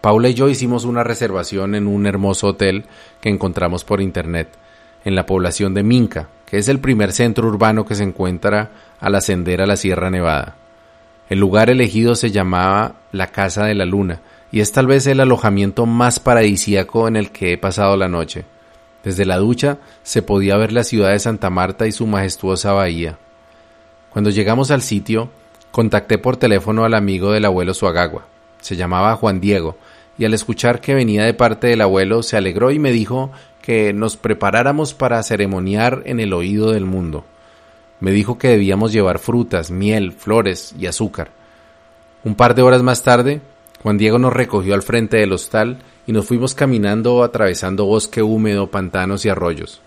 [0.00, 2.86] Paula y yo hicimos una reservación en un hermoso hotel
[3.20, 4.48] que encontramos por internet,
[5.04, 8.70] en la población de Minca, que es el primer centro urbano que se encuentra
[9.00, 10.56] al ascender a la Sierra Nevada.
[11.30, 14.20] El lugar elegido se llamaba la Casa de la Luna,
[14.50, 18.44] y es tal vez el alojamiento más paradisíaco en el que he pasado la noche.
[19.04, 23.16] Desde la ducha se podía ver la ciudad de Santa Marta y su majestuosa bahía.
[24.10, 25.30] Cuando llegamos al sitio,
[25.70, 28.26] contacté por teléfono al amigo del abuelo Suagagua.
[28.60, 29.78] Se llamaba Juan Diego,
[30.18, 33.30] y al escuchar que venía de parte del abuelo se alegró y me dijo
[33.62, 37.24] que nos preparáramos para ceremoniar en el oído del mundo.
[38.00, 41.30] Me dijo que debíamos llevar frutas, miel, flores y azúcar.
[42.24, 43.40] Un par de horas más tarde,
[43.82, 48.70] Juan Diego nos recogió al frente del hostal y nos fuimos caminando atravesando bosque húmedo,
[48.70, 49.80] pantanos y arroyos.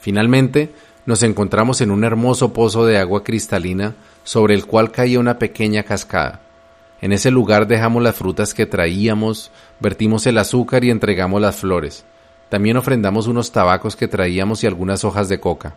[0.00, 0.72] Finalmente,
[1.06, 3.94] nos encontramos en un hermoso pozo de agua cristalina
[4.24, 6.40] sobre el cual caía una pequeña cascada.
[7.00, 9.50] En ese lugar dejamos las frutas que traíamos,
[9.80, 12.04] vertimos el azúcar y entregamos las flores.
[12.48, 15.74] También ofrendamos unos tabacos que traíamos y algunas hojas de coca.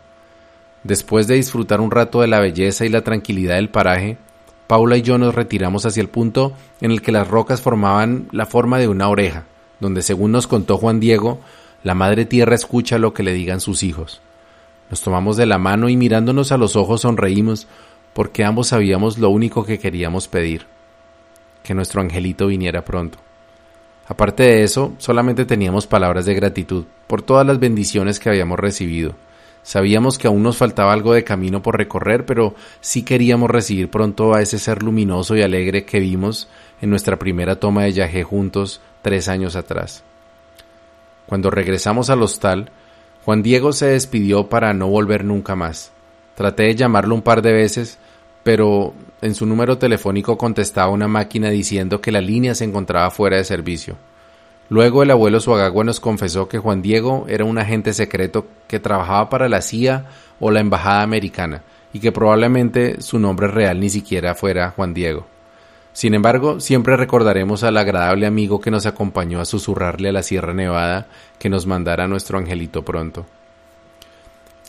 [0.84, 4.18] Después de disfrutar un rato de la belleza y la tranquilidad del paraje,
[4.66, 8.46] Paula y yo nos retiramos hacia el punto en el que las rocas formaban la
[8.46, 9.44] forma de una oreja,
[9.80, 11.40] donde según nos contó Juan Diego,
[11.84, 14.22] la Madre Tierra escucha lo que le digan sus hijos.
[14.90, 17.66] Nos tomamos de la mano y mirándonos a los ojos sonreímos,
[18.12, 20.66] porque ambos sabíamos lo único que queríamos pedir,
[21.62, 23.18] que nuestro angelito viniera pronto.
[24.06, 29.14] Aparte de eso, solamente teníamos palabras de gratitud por todas las bendiciones que habíamos recibido,
[29.62, 34.34] Sabíamos que aún nos faltaba algo de camino por recorrer, pero sí queríamos recibir pronto
[34.34, 36.48] a ese ser luminoso y alegre que vimos
[36.80, 40.02] en nuestra primera toma de Yajé juntos tres años atrás.
[41.26, 42.70] Cuando regresamos al hostal,
[43.24, 45.92] Juan Diego se despidió para no volver nunca más.
[46.34, 47.98] Traté de llamarlo un par de veces,
[48.42, 53.36] pero en su número telefónico contestaba una máquina diciendo que la línea se encontraba fuera
[53.36, 53.96] de servicio.
[54.68, 59.28] Luego el abuelo Suagagua nos confesó que Juan Diego era un agente secreto que trabajaba
[59.28, 60.06] para la CIA
[60.40, 65.26] o la Embajada Americana y que probablemente su nombre real ni siquiera fuera Juan Diego.
[65.92, 70.54] Sin embargo, siempre recordaremos al agradable amigo que nos acompañó a susurrarle a la Sierra
[70.54, 71.06] Nevada
[71.38, 73.26] que nos mandara nuestro angelito pronto.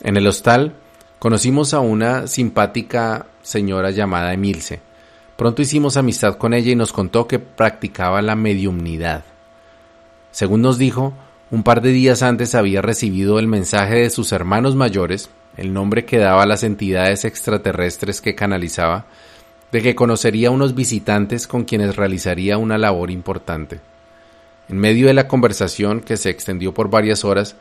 [0.02, 0.74] En el hostal
[1.18, 4.80] conocimos a una simpática señora llamada Emilce.
[5.36, 9.24] Pronto hicimos amistad con ella y nos contó que practicaba la mediumnidad.
[10.34, 11.12] Según nos dijo,
[11.52, 16.04] un par de días antes había recibido el mensaje de sus hermanos mayores, el nombre
[16.04, 19.06] que daba a las entidades extraterrestres que canalizaba,
[19.70, 23.78] de que conocería unos visitantes con quienes realizaría una labor importante.
[24.68, 27.54] En medio de la conversación, que se extendió por varias horas,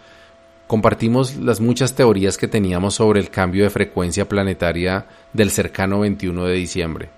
[0.66, 6.46] compartimos las muchas teorías que teníamos sobre el cambio de frecuencia planetaria del cercano 21
[6.46, 7.10] de diciembre.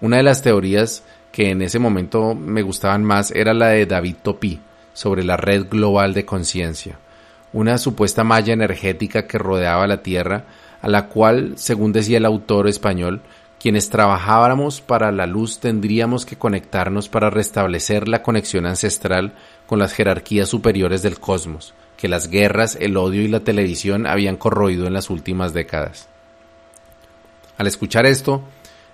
[0.00, 4.16] Una de las teorías que en ese momento me gustaban más era la de David
[4.22, 4.60] Topí,
[4.94, 6.98] sobre la red global de conciencia,
[7.52, 10.46] una supuesta malla energética que rodeaba la Tierra,
[10.80, 13.20] a la cual, según decía el autor español,
[13.60, 19.34] quienes trabajáramos para la luz tendríamos que conectarnos para restablecer la conexión ancestral
[19.66, 24.36] con las jerarquías superiores del cosmos, que las guerras, el odio y la televisión habían
[24.36, 26.08] corroído en las últimas décadas.
[27.56, 28.42] Al escuchar esto,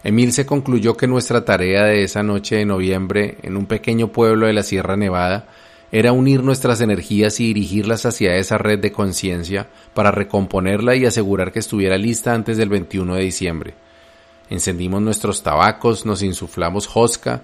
[0.04, 4.46] Emil se concluyó que nuestra tarea de esa noche de noviembre en un pequeño pueblo
[4.46, 5.46] de la Sierra Nevada
[5.92, 11.52] era unir nuestras energías y dirigirlas hacia esa red de conciencia para recomponerla y asegurar
[11.52, 13.74] que estuviera lista antes del 21 de diciembre
[14.50, 17.42] encendimos nuestros tabacos, nos insuflamos josca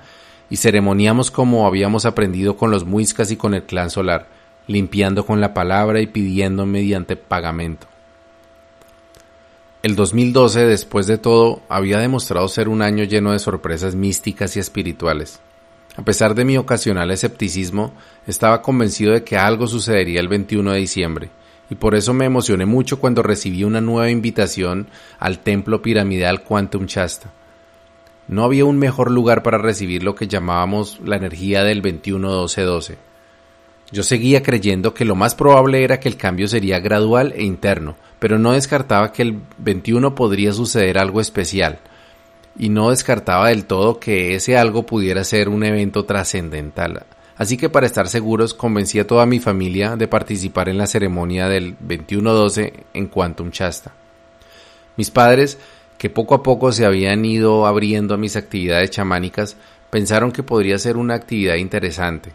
[0.50, 4.28] y ceremoniamos como habíamos aprendido con los muiscas y con el clan solar,
[4.66, 7.86] limpiando con la palabra y pidiendo mediante pagamento.
[9.82, 14.60] El 2012, después de todo, había demostrado ser un año lleno de sorpresas místicas y
[14.60, 15.40] espirituales.
[15.96, 17.92] A pesar de mi ocasional escepticismo,
[18.26, 21.30] estaba convencido de que algo sucedería el 21 de diciembre,
[21.70, 24.88] y por eso me emocioné mucho cuando recibí una nueva invitación
[25.18, 27.32] al templo piramidal Quantum Shasta.
[28.28, 32.96] No había un mejor lugar para recibir lo que llamábamos la energía del 21-12-12.
[33.92, 37.96] Yo seguía creyendo que lo más probable era que el cambio sería gradual e interno,
[38.18, 41.78] pero no descartaba que el 21 podría suceder algo especial,
[42.58, 47.06] y no descartaba del todo que ese algo pudiera ser un evento trascendental,
[47.38, 51.48] Así que para estar seguros convencí a toda mi familia de participar en la ceremonia
[51.48, 53.92] del 21-12 en Quantum Shasta.
[54.96, 55.58] Mis padres,
[55.98, 59.56] que poco a poco se habían ido abriendo a mis actividades chamánicas,
[59.90, 62.32] pensaron que podría ser una actividad interesante.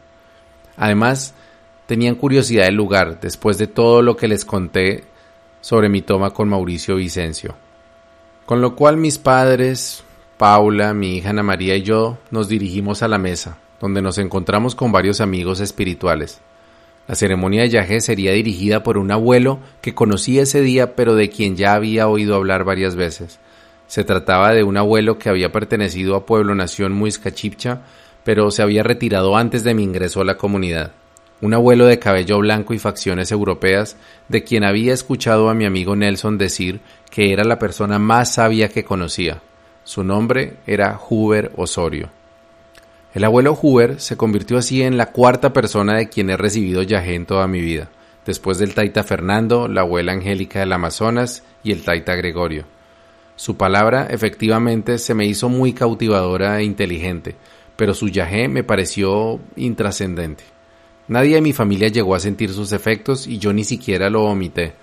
[0.78, 1.34] Además,
[1.88, 5.04] tenían curiosidad del lugar después de todo lo que les conté
[5.62, 7.56] sobre mi toma con Mauricio Vicencio.
[8.46, 10.04] Con lo cual mis padres,
[10.42, 14.74] Paula, mi hija Ana María y yo nos dirigimos a la mesa, donde nos encontramos
[14.74, 16.42] con varios amigos espirituales.
[17.08, 21.30] La ceremonia de Yahé sería dirigida por un abuelo que conocí ese día pero de
[21.30, 23.40] quien ya había oído hablar varias veces.
[23.86, 27.84] Se trataba de un abuelo que había pertenecido a Pueblo Nación Muiscachipcha,
[28.24, 30.92] pero se había retirado antes de mi ingreso a la comunidad.
[31.42, 33.96] Un abuelo de cabello blanco y facciones europeas,
[34.28, 36.80] de quien había escuchado a mi amigo Nelson decir
[37.12, 39.44] que era la persona más sabia que conocía.
[39.84, 42.10] Su nombre era Huber Osorio.
[43.14, 47.16] El abuelo Huber se convirtió así en la cuarta persona de quien he recibido yagé
[47.16, 47.90] en toda mi vida,
[48.26, 52.66] después del taita Fernando, la abuela Angélica del Amazonas y el taita Gregorio.
[53.36, 57.36] Su palabra efectivamente se me hizo muy cautivadora e inteligente,
[57.76, 60.44] pero su yagé me pareció intrascendente.
[61.08, 64.74] Nadie de mi familia llegó a sentir sus efectos y yo ni siquiera lo omité.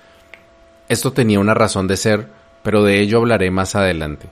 [0.89, 2.29] Esto tenía una razón de ser,
[2.63, 4.29] pero de ello hablaré más adelante.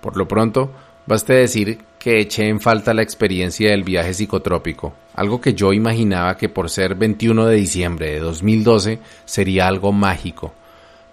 [0.00, 0.70] Por lo pronto,
[1.10, 6.36] Baste decir que eché en falta la experiencia del viaje psicotrópico, algo que yo imaginaba
[6.36, 10.52] que por ser 21 de diciembre de 2012 sería algo mágico.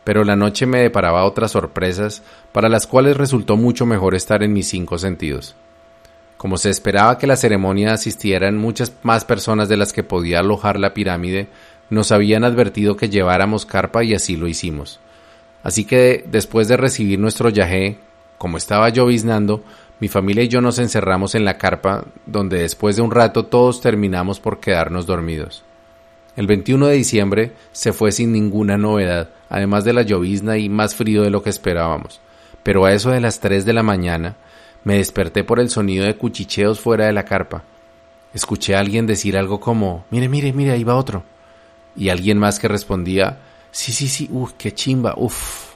[0.04, 2.22] Pero la noche me deparaba otras sorpresas
[2.52, 5.56] para las cuales resultó mucho mejor estar en mis cinco sentidos.
[6.38, 10.80] Como se esperaba que la ceremonia asistieran muchas más personas de las que podía alojar
[10.80, 11.48] la pirámide,
[11.90, 15.00] nos habían advertido que lleváramos carpa y así lo hicimos.
[15.64, 17.98] Así que después de recibir nuestro yagé,
[18.38, 19.64] como estaba lloviznando,
[20.00, 23.82] mi familia y yo nos encerramos en la carpa, donde después de un rato todos
[23.82, 25.64] terminamos por quedarnos dormidos.
[26.36, 30.94] El 21 de diciembre se fue sin ninguna novedad, además de la llovizna y más
[30.94, 32.22] frío de lo que esperábamos.
[32.62, 34.36] Pero a eso de las 3 de la mañana
[34.84, 37.64] me desperté por el sonido de cuchicheos fuera de la carpa.
[38.34, 41.24] Escuché a alguien decir algo como Mire, mire, mire, ahí va otro.
[41.96, 43.40] Y alguien más que respondía
[43.72, 45.67] Sí, sí, sí, uff, qué chimba, uff.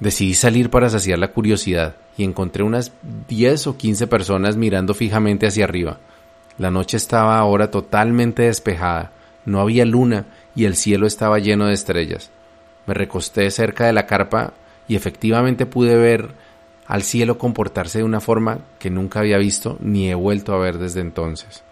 [0.00, 2.92] Decidí salir para saciar la curiosidad y encontré unas
[3.28, 5.98] 10 o 15 personas mirando fijamente hacia arriba.
[6.56, 9.12] La noche estaba ahora totalmente despejada,
[9.44, 12.30] no había luna y el cielo estaba lleno de estrellas.
[12.86, 14.52] Me recosté cerca de la carpa
[14.86, 16.30] y efectivamente pude ver
[16.86, 20.78] al cielo comportarse de una forma que nunca había visto ni he vuelto a ver
[20.78, 21.62] desde entonces.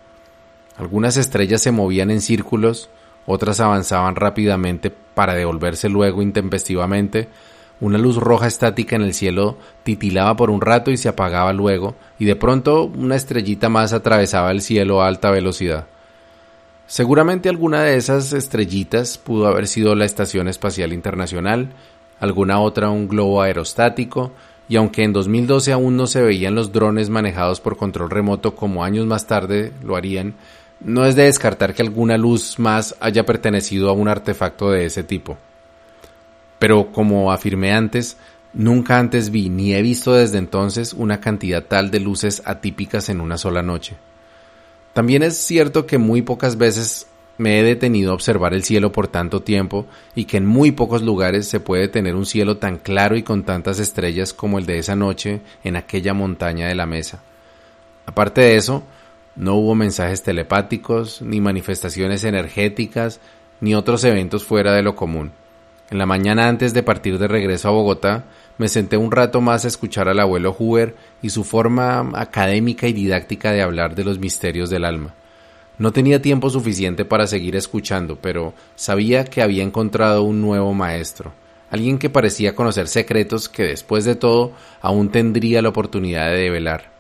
[0.76, 2.90] Algunas estrellas se movían en círculos,
[3.24, 7.28] otras avanzaban rápidamente para devolverse luego intempestivamente,
[7.80, 11.94] una luz roja estática en el cielo titilaba por un rato y se apagaba luego,
[12.18, 15.86] y de pronto una estrellita más atravesaba el cielo a alta velocidad.
[16.86, 21.70] Seguramente alguna de esas estrellitas pudo haber sido la Estación Espacial Internacional,
[22.20, 24.32] alguna otra un globo aerostático,
[24.68, 28.84] y aunque en 2012 aún no se veían los drones manejados por control remoto como
[28.84, 30.34] años más tarde lo harían,
[30.80, 35.02] no es de descartar que alguna luz más haya pertenecido a un artefacto de ese
[35.02, 35.36] tipo.
[36.59, 38.16] Pero como afirmé antes,
[38.52, 43.20] nunca antes vi ni he visto desde entonces una cantidad tal de luces atípicas en
[43.20, 43.96] una sola noche.
[44.92, 47.07] También es cierto que muy pocas veces
[47.38, 51.02] me he detenido a observar el cielo por tanto tiempo y que en muy pocos
[51.02, 54.78] lugares se puede tener un cielo tan claro y con tantas estrellas como el de
[54.78, 57.20] esa noche en aquella montaña de la mesa.
[58.07, 58.84] Aparte de eso,
[59.34, 63.20] no hubo mensajes telepáticos, ni manifestaciones energéticas,
[63.61, 65.32] ni otros eventos fuera de lo común.
[65.89, 68.24] En la mañana antes de partir de regreso a Bogotá,
[68.59, 72.93] me senté un rato más a escuchar al abuelo Huber y su forma académica y
[72.93, 75.14] didáctica de hablar de los misterios del alma.
[75.78, 81.32] No tenía tiempo suficiente para seguir escuchando, pero sabía que había encontrado un nuevo maestro,
[81.70, 86.91] alguien que parecía conocer secretos que después de todo aún tendría la oportunidad de develar.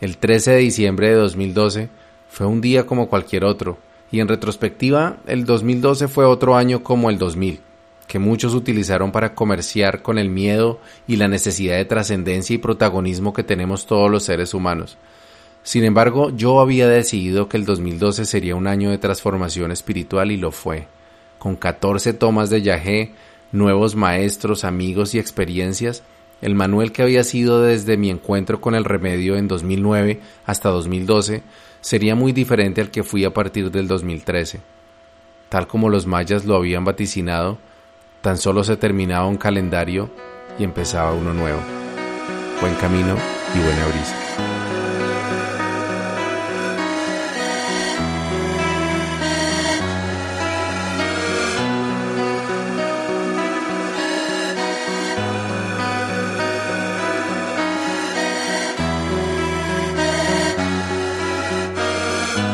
[0.00, 1.90] El 13 de diciembre de 2012
[2.30, 3.76] fue un día como cualquier otro,
[4.10, 7.60] y en retrospectiva el 2012 fue otro año como el 2000
[8.06, 13.32] que muchos utilizaron para comerciar con el miedo y la necesidad de trascendencia y protagonismo
[13.32, 14.96] que tenemos todos los seres humanos.
[15.62, 20.36] Sin embargo, yo había decidido que el 2012 sería un año de transformación espiritual y
[20.36, 20.86] lo fue.
[21.38, 23.12] Con 14 tomas de yagé,
[23.50, 26.04] nuevos maestros, amigos y experiencias,
[26.42, 31.42] el Manuel que había sido desde mi encuentro con el remedio en 2009 hasta 2012
[31.80, 34.60] sería muy diferente al que fui a partir del 2013.
[35.48, 37.58] Tal como los mayas lo habían vaticinado,
[38.26, 40.10] Tan solo se terminaba un calendario
[40.58, 41.60] y empezaba uno nuevo.
[42.60, 43.14] Buen camino
[43.54, 44.45] y buena brisa.